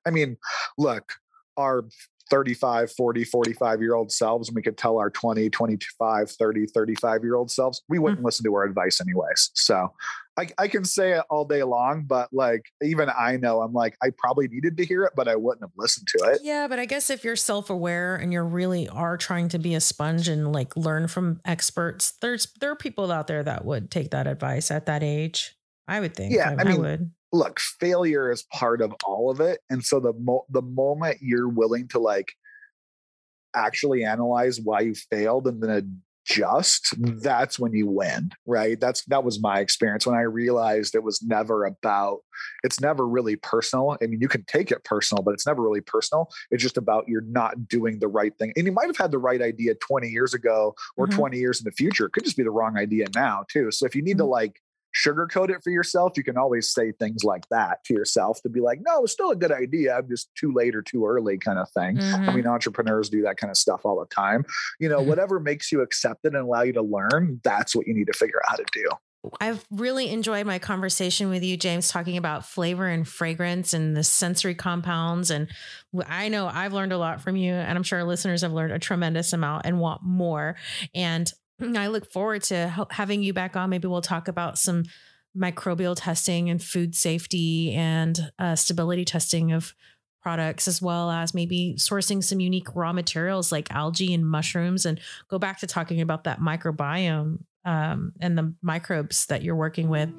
I 0.05 0.11
mean, 0.11 0.37
look, 0.77 1.13
our 1.57 1.85
35 2.29 2.91
40 2.91 3.23
45 3.23 3.81
year 3.81 3.95
old 3.95 4.11
selves 4.11 4.49
and 4.49 4.55
we 4.55 4.61
could 4.61 4.77
tell 4.77 4.97
our 4.97 5.09
20 5.09 5.49
25 5.49 6.31
30 6.31 6.65
35 6.67 7.23
year 7.23 7.35
old 7.35 7.51
selves 7.51 7.83
we 7.87 7.99
wouldn't 7.99 8.19
mm-hmm. 8.19 8.25
listen 8.25 8.43
to 8.43 8.53
our 8.55 8.63
advice 8.63 8.99
anyways. 9.01 9.51
So 9.53 9.91
I, 10.37 10.49
I 10.57 10.67
can 10.67 10.83
say 10.83 11.13
it 11.13 11.23
all 11.29 11.45
day 11.45 11.63
long 11.63 12.03
but 12.07 12.29
like 12.33 12.65
even 12.83 13.09
i 13.17 13.37
know 13.37 13.61
i'm 13.61 13.73
like 13.73 13.95
i 14.03 14.09
probably 14.17 14.47
needed 14.47 14.75
to 14.77 14.85
hear 14.85 15.03
it 15.03 15.13
but 15.15 15.27
i 15.27 15.35
wouldn't 15.35 15.63
have 15.63 15.71
listened 15.77 16.07
to 16.07 16.25
it. 16.31 16.39
Yeah 16.43 16.67
but 16.67 16.79
i 16.79 16.85
guess 16.85 17.09
if 17.09 17.23
you're 17.23 17.35
self-aware 17.35 18.15
and 18.15 18.33
you're 18.33 18.45
really 18.45 18.89
are 18.89 19.17
trying 19.17 19.47
to 19.49 19.59
be 19.59 19.75
a 19.75 19.81
sponge 19.81 20.27
and 20.27 20.51
like 20.51 20.75
learn 20.75 21.07
from 21.07 21.39
experts 21.45 22.13
there's 22.21 22.47
there 22.59 22.71
are 22.71 22.75
people 22.75 23.11
out 23.11 23.27
there 23.27 23.43
that 23.43 23.65
would 23.65 23.89
take 23.89 24.11
that 24.11 24.27
advice 24.27 24.71
at 24.71 24.87
that 24.87 25.03
age. 25.03 25.55
I 25.87 25.99
would 25.99 26.15
think 26.15 26.33
yeah 26.33 26.55
i, 26.57 26.61
I 26.61 26.63
mean 26.63 26.77
I 26.77 26.79
would 26.79 27.11
look, 27.35 27.59
failure 27.59 28.31
is 28.31 28.43
part 28.43 28.81
of 28.81 28.93
all 29.05 29.29
of 29.29 29.39
it. 29.39 29.59
And 29.69 29.83
so 29.83 29.99
the 29.99 30.13
mo- 30.13 30.45
the 30.49 30.61
moment 30.61 31.17
you're 31.21 31.49
willing 31.49 31.87
to 31.89 31.99
like 31.99 32.33
actually 33.55 34.03
analyze 34.03 34.59
why 34.61 34.81
you 34.81 34.95
failed 35.11 35.47
and 35.47 35.61
then 35.61 36.01
adjust, 36.29 36.93
that's 36.97 37.59
when 37.59 37.73
you 37.73 37.87
win, 37.87 38.31
right? 38.45 38.79
That's 38.79 39.03
that 39.05 39.23
was 39.23 39.41
my 39.41 39.59
experience 39.59 40.05
when 40.05 40.15
I 40.15 40.21
realized 40.21 40.95
it 40.95 41.03
was 41.03 41.21
never 41.21 41.65
about 41.65 42.19
it's 42.63 42.81
never 42.81 43.07
really 43.07 43.35
personal. 43.35 43.97
I 44.01 44.07
mean, 44.07 44.21
you 44.21 44.27
can 44.27 44.43
take 44.45 44.71
it 44.71 44.83
personal, 44.83 45.23
but 45.23 45.33
it's 45.33 45.45
never 45.45 45.61
really 45.61 45.81
personal. 45.81 46.29
It's 46.51 46.63
just 46.63 46.77
about 46.77 47.07
you're 47.07 47.21
not 47.21 47.67
doing 47.67 47.99
the 47.99 48.07
right 48.07 48.33
thing. 48.37 48.53
And 48.55 48.65
you 48.65 48.71
might 48.71 48.87
have 48.87 48.97
had 48.97 49.11
the 49.11 49.19
right 49.19 49.41
idea 49.41 49.75
20 49.75 50.07
years 50.07 50.33
ago 50.33 50.73
or 50.97 51.07
mm-hmm. 51.07 51.19
20 51.19 51.37
years 51.37 51.59
in 51.59 51.65
the 51.65 51.71
future. 51.71 52.05
It 52.05 52.13
could 52.13 52.23
just 52.23 52.37
be 52.37 52.43
the 52.43 52.51
wrong 52.51 52.77
idea 52.77 53.05
now, 53.13 53.45
too. 53.49 53.71
So 53.71 53.85
if 53.85 53.95
you 53.95 54.01
need 54.01 54.13
mm-hmm. 54.13 54.19
to 54.19 54.25
like 54.25 54.61
sugarcoat 54.95 55.49
it 55.49 55.63
for 55.63 55.69
yourself, 55.69 56.13
you 56.15 56.23
can 56.23 56.37
always 56.37 56.69
say 56.69 56.91
things 56.91 57.23
like 57.23 57.47
that 57.49 57.83
to 57.85 57.93
yourself 57.93 58.41
to 58.43 58.49
be 58.49 58.61
like, 58.61 58.79
no, 58.85 59.03
it's 59.03 59.13
still 59.13 59.31
a 59.31 59.35
good 59.35 59.51
idea. 59.51 59.97
I'm 59.97 60.07
just 60.07 60.29
too 60.35 60.53
late 60.53 60.75
or 60.75 60.81
too 60.81 61.05
early 61.05 61.37
kind 61.37 61.59
of 61.59 61.69
thing. 61.71 61.97
Mm-hmm. 61.97 62.29
I 62.29 62.35
mean, 62.35 62.47
entrepreneurs 62.47 63.09
do 63.09 63.21
that 63.23 63.37
kind 63.37 63.51
of 63.51 63.57
stuff 63.57 63.81
all 63.85 63.99
the 63.99 64.13
time. 64.13 64.45
You 64.79 64.89
know, 64.89 64.99
mm-hmm. 64.99 65.09
whatever 65.09 65.39
makes 65.39 65.71
you 65.71 65.81
accept 65.81 66.25
it 66.25 66.33
and 66.33 66.37
allow 66.37 66.61
you 66.61 66.73
to 66.73 66.81
learn, 66.81 67.41
that's 67.43 67.75
what 67.75 67.87
you 67.87 67.93
need 67.93 68.07
to 68.07 68.13
figure 68.13 68.39
out 68.45 68.51
how 68.51 68.55
to 68.55 68.65
do. 68.73 68.89
I've 69.41 69.65
really 69.71 70.09
enjoyed 70.11 70.45
my 70.45 70.59
conversation 70.59 71.29
with 71.29 71.43
you, 71.43 71.57
James, 71.57 71.89
talking 71.89 72.15
about 72.17 72.45
flavor 72.45 72.87
and 72.87 73.07
fragrance 73.07 73.73
and 73.73 73.97
the 73.97 74.03
sensory 74.03 74.55
compounds. 74.55 75.31
And 75.31 75.49
I 76.07 76.29
know 76.29 76.47
I've 76.47 76.73
learned 76.73 76.93
a 76.93 76.97
lot 76.97 77.21
from 77.21 77.35
you, 77.35 77.53
and 77.53 77.77
I'm 77.77 77.83
sure 77.83 77.99
our 77.99 78.05
listeners 78.05 78.41
have 78.41 78.53
learned 78.53 78.73
a 78.73 78.79
tremendous 78.79 79.33
amount 79.33 79.65
and 79.65 79.79
want 79.79 80.03
more. 80.03 80.57
And 80.93 81.31
I 81.61 81.87
look 81.87 82.11
forward 82.11 82.43
to 82.43 82.87
having 82.91 83.23
you 83.23 83.33
back 83.33 83.55
on. 83.55 83.69
Maybe 83.69 83.87
we'll 83.87 84.01
talk 84.01 84.27
about 84.27 84.57
some 84.57 84.83
microbial 85.37 85.95
testing 85.97 86.49
and 86.49 86.61
food 86.61 86.95
safety 86.95 87.73
and 87.73 88.31
uh, 88.39 88.55
stability 88.55 89.05
testing 89.05 89.51
of 89.51 89.73
products, 90.21 90.67
as 90.67 90.81
well 90.81 91.11
as 91.11 91.33
maybe 91.33 91.75
sourcing 91.77 92.23
some 92.23 92.39
unique 92.39 92.75
raw 92.75 92.91
materials 92.91 93.51
like 93.51 93.71
algae 93.71 94.13
and 94.13 94.27
mushrooms, 94.27 94.85
and 94.85 94.99
go 95.29 95.37
back 95.37 95.59
to 95.59 95.67
talking 95.67 96.01
about 96.01 96.23
that 96.23 96.39
microbiome 96.39 97.39
um, 97.63 98.13
and 98.19 98.37
the 98.37 98.53
microbes 98.61 99.27
that 99.27 99.43
you're 99.43 99.55
working 99.55 99.89
with 99.89 100.09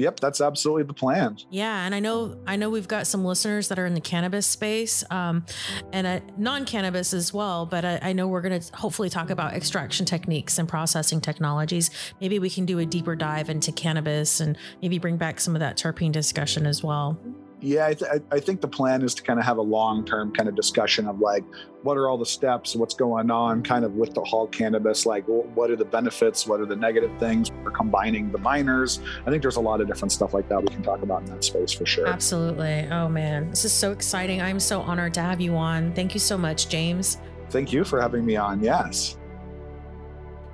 Yep, 0.00 0.18
that's 0.18 0.40
absolutely 0.40 0.84
the 0.84 0.94
plan. 0.94 1.36
Yeah, 1.50 1.84
and 1.84 1.94
I 1.94 2.00
know 2.00 2.38
I 2.46 2.56
know 2.56 2.70
we've 2.70 2.88
got 2.88 3.06
some 3.06 3.22
listeners 3.22 3.68
that 3.68 3.78
are 3.78 3.84
in 3.84 3.92
the 3.92 4.00
cannabis 4.00 4.46
space, 4.46 5.04
um, 5.10 5.44
and 5.92 6.06
uh, 6.06 6.20
non-cannabis 6.38 7.12
as 7.12 7.34
well. 7.34 7.66
But 7.66 7.84
I, 7.84 7.98
I 8.00 8.12
know 8.14 8.26
we're 8.26 8.40
going 8.40 8.58
to 8.58 8.76
hopefully 8.76 9.10
talk 9.10 9.28
about 9.28 9.52
extraction 9.52 10.06
techniques 10.06 10.58
and 10.58 10.66
processing 10.66 11.20
technologies. 11.20 11.90
Maybe 12.18 12.38
we 12.38 12.48
can 12.48 12.64
do 12.64 12.78
a 12.78 12.86
deeper 12.86 13.14
dive 13.14 13.50
into 13.50 13.72
cannabis 13.72 14.40
and 14.40 14.56
maybe 14.80 14.98
bring 14.98 15.18
back 15.18 15.38
some 15.38 15.54
of 15.54 15.60
that 15.60 15.76
terpene 15.76 16.12
discussion 16.12 16.64
as 16.64 16.82
well. 16.82 17.20
Yeah, 17.62 17.86
I, 17.86 17.94
th- 17.94 18.22
I 18.30 18.40
think 18.40 18.62
the 18.62 18.68
plan 18.68 19.02
is 19.02 19.14
to 19.16 19.22
kind 19.22 19.38
of 19.38 19.44
have 19.44 19.58
a 19.58 19.62
long 19.62 20.04
term 20.04 20.32
kind 20.32 20.48
of 20.48 20.54
discussion 20.54 21.06
of 21.06 21.20
like, 21.20 21.44
what 21.82 21.98
are 21.98 22.08
all 22.08 22.16
the 22.16 22.26
steps, 22.26 22.74
what's 22.74 22.94
going 22.94 23.30
on, 23.30 23.62
kind 23.62 23.84
of 23.84 23.94
with 23.94 24.14
the 24.14 24.22
whole 24.22 24.46
cannabis, 24.46 25.04
like 25.04 25.24
what 25.26 25.70
are 25.70 25.76
the 25.76 25.84
benefits, 25.84 26.46
what 26.46 26.60
are 26.60 26.66
the 26.66 26.76
negative 26.76 27.10
things, 27.18 27.50
for 27.62 27.70
combining 27.70 28.32
the 28.32 28.38
minors. 28.38 29.00
I 29.26 29.30
think 29.30 29.42
there's 29.42 29.56
a 29.56 29.60
lot 29.60 29.80
of 29.80 29.88
different 29.88 30.12
stuff 30.12 30.32
like 30.32 30.48
that 30.48 30.60
we 30.60 30.68
can 30.68 30.82
talk 30.82 31.02
about 31.02 31.20
in 31.20 31.26
that 31.26 31.44
space 31.44 31.72
for 31.72 31.84
sure. 31.84 32.06
Absolutely. 32.06 32.86
Oh 32.90 33.08
man, 33.08 33.50
this 33.50 33.66
is 33.66 33.72
so 33.72 33.92
exciting. 33.92 34.40
I'm 34.40 34.60
so 34.60 34.80
honored 34.80 35.12
to 35.14 35.20
have 35.20 35.40
you 35.40 35.54
on. 35.54 35.92
Thank 35.92 36.14
you 36.14 36.20
so 36.20 36.38
much, 36.38 36.68
James. 36.68 37.18
Thank 37.50 37.72
you 37.72 37.84
for 37.84 38.00
having 38.00 38.24
me 38.24 38.36
on. 38.36 38.62
Yes. 38.62 39.18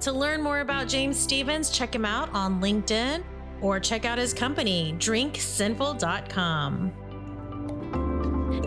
To 0.00 0.12
learn 0.12 0.42
more 0.42 0.60
about 0.60 0.88
James 0.88 1.18
Stephens, 1.18 1.70
check 1.70 1.94
him 1.94 2.04
out 2.04 2.30
on 2.34 2.60
LinkedIn 2.60 3.22
or 3.60 3.80
check 3.80 4.04
out 4.04 4.18
his 4.18 4.32
company, 4.32 4.94
drinksinful.com. 4.98 6.92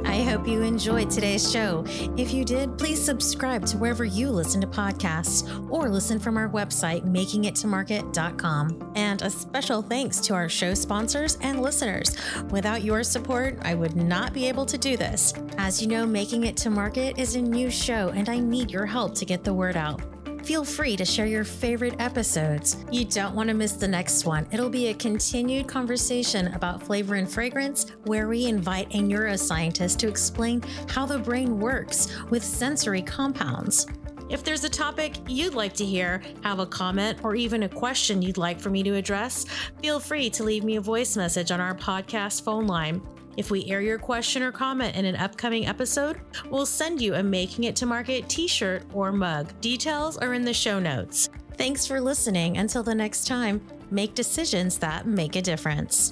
I 0.06 0.24
hope 0.24 0.48
you 0.48 0.64
enjoyed 0.64 1.10
today's 1.10 1.52
show. 1.52 1.86
If 2.18 2.34
you 2.34 2.44
did, 2.44 2.78
please 2.78 3.04
subscribe 3.04 3.66
to 3.68 3.78
wherever 3.78 4.04
you 4.04 4.30
listen 4.30 4.60
to 4.62 4.68
podcasts 4.68 5.70
or 5.70 5.90
listen 5.90 6.20
from 6.20 6.36
our 6.36 6.50
website, 6.50 7.04
makingittomarket.com. 7.06 8.94
And 8.96 9.22
a 9.22 9.30
special 9.30 9.82
thanks 9.82 10.20
to 10.22 10.34
our 10.34 10.50
show 10.50 10.74
sponsors 10.74 11.38
and 11.42 11.62
listeners. 11.62 12.16
Without 12.50 12.84
your 12.84 13.04
support, 13.04 13.60
I 13.62 13.76
would 13.76 13.96
not 13.96 14.34
be 14.34 14.48
able 14.48 14.66
to 14.66 14.78
do 14.78 14.98
this. 14.98 15.34
As 15.58 15.82
you 15.82 15.88
know, 15.88 16.06
Making 16.06 16.46
It 16.46 16.58
to 16.58 16.70
Market 16.70 17.18
is 17.18 17.36
a 17.36 17.42
new 17.42 17.70
show, 17.70 18.10
and 18.10 18.30
I 18.30 18.40
need 18.40 18.72
your 18.72 18.86
help 18.86 19.16
to 19.16 19.26
get 19.26 19.44
the 19.44 19.54
word 19.54 19.78
out. 19.78 20.02
Feel 20.44 20.64
free 20.66 20.96
to 20.96 21.06
share 21.06 21.28
your 21.28 21.44
favorite 21.44 21.96
episodes. 22.00 22.78
You 22.92 23.06
don't 23.06 23.36
want 23.36 23.50
to 23.50 23.54
miss 23.54 23.74
the 23.74 23.88
next 23.88 24.26
one. 24.26 24.48
It'll 24.52 24.70
be 24.70 24.88
a 24.88 24.94
continued 24.94 25.68
conversation 25.68 26.48
about 26.54 26.82
flavor 26.82 27.16
and 27.16 27.30
fragrance 27.30 27.86
where 28.06 28.28
we 28.28 28.46
invite 28.46 28.88
a 28.96 29.00
neuroscientist 29.00 29.98
to 29.98 30.08
explain 30.08 30.64
how 30.88 31.06
the 31.06 31.20
brain 31.20 31.60
works 31.60 32.16
with 32.30 32.44
sensory 32.44 33.02
compounds. 33.02 33.86
If 34.30 34.44
there's 34.44 34.64
a 34.64 34.70
topic 34.70 35.18
you'd 35.28 35.56
like 35.56 35.74
to 35.74 35.86
hear, 35.86 36.22
have 36.44 36.60
a 36.60 36.66
comment, 36.66 37.20
or 37.24 37.36
even 37.36 37.64
a 37.64 37.70
question 37.70 38.22
you'd 38.22 38.38
like 38.38 38.60
for 38.60 38.70
me 38.70 38.84
to 38.84 38.96
address, 38.96 39.46
feel 39.82 40.00
free 40.00 40.30
to 40.32 40.44
leave 40.44 40.64
me 40.64 40.76
a 40.76 40.82
voice 40.82 41.18
message 41.18 41.52
on 41.52 41.60
our 41.60 41.76
podcast 41.76 42.44
phone 42.44 42.68
line. 42.68 43.02
If 43.40 43.52
we 43.52 43.64
air 43.68 43.80
your 43.80 43.98
question 43.98 44.44
or 44.44 44.52
comment 44.52 44.98
in 44.98 45.06
an 45.06 45.16
upcoming 45.16 45.66
episode, 45.66 46.20
we'll 46.50 46.66
send 46.66 47.00
you 47.00 47.16
a 47.16 47.24
Making 47.24 47.64
It 47.64 47.76
to 47.78 47.86
Market 47.86 48.28
t 48.28 48.50
shirt 48.50 48.84
or 48.94 49.14
mug. 49.14 49.54
Details 49.62 50.18
are 50.18 50.34
in 50.34 50.44
the 50.44 50.54
show 50.54 50.78
notes. 50.78 51.30
Thanks 51.54 51.88
for 51.88 52.02
listening. 52.02 52.58
Until 52.58 52.84
the 52.84 52.94
next 52.94 53.28
time, 53.28 53.62
make 53.92 54.14
decisions 54.14 54.78
that 54.80 55.08
make 55.08 55.38
a 55.38 55.42
difference. 55.42 56.12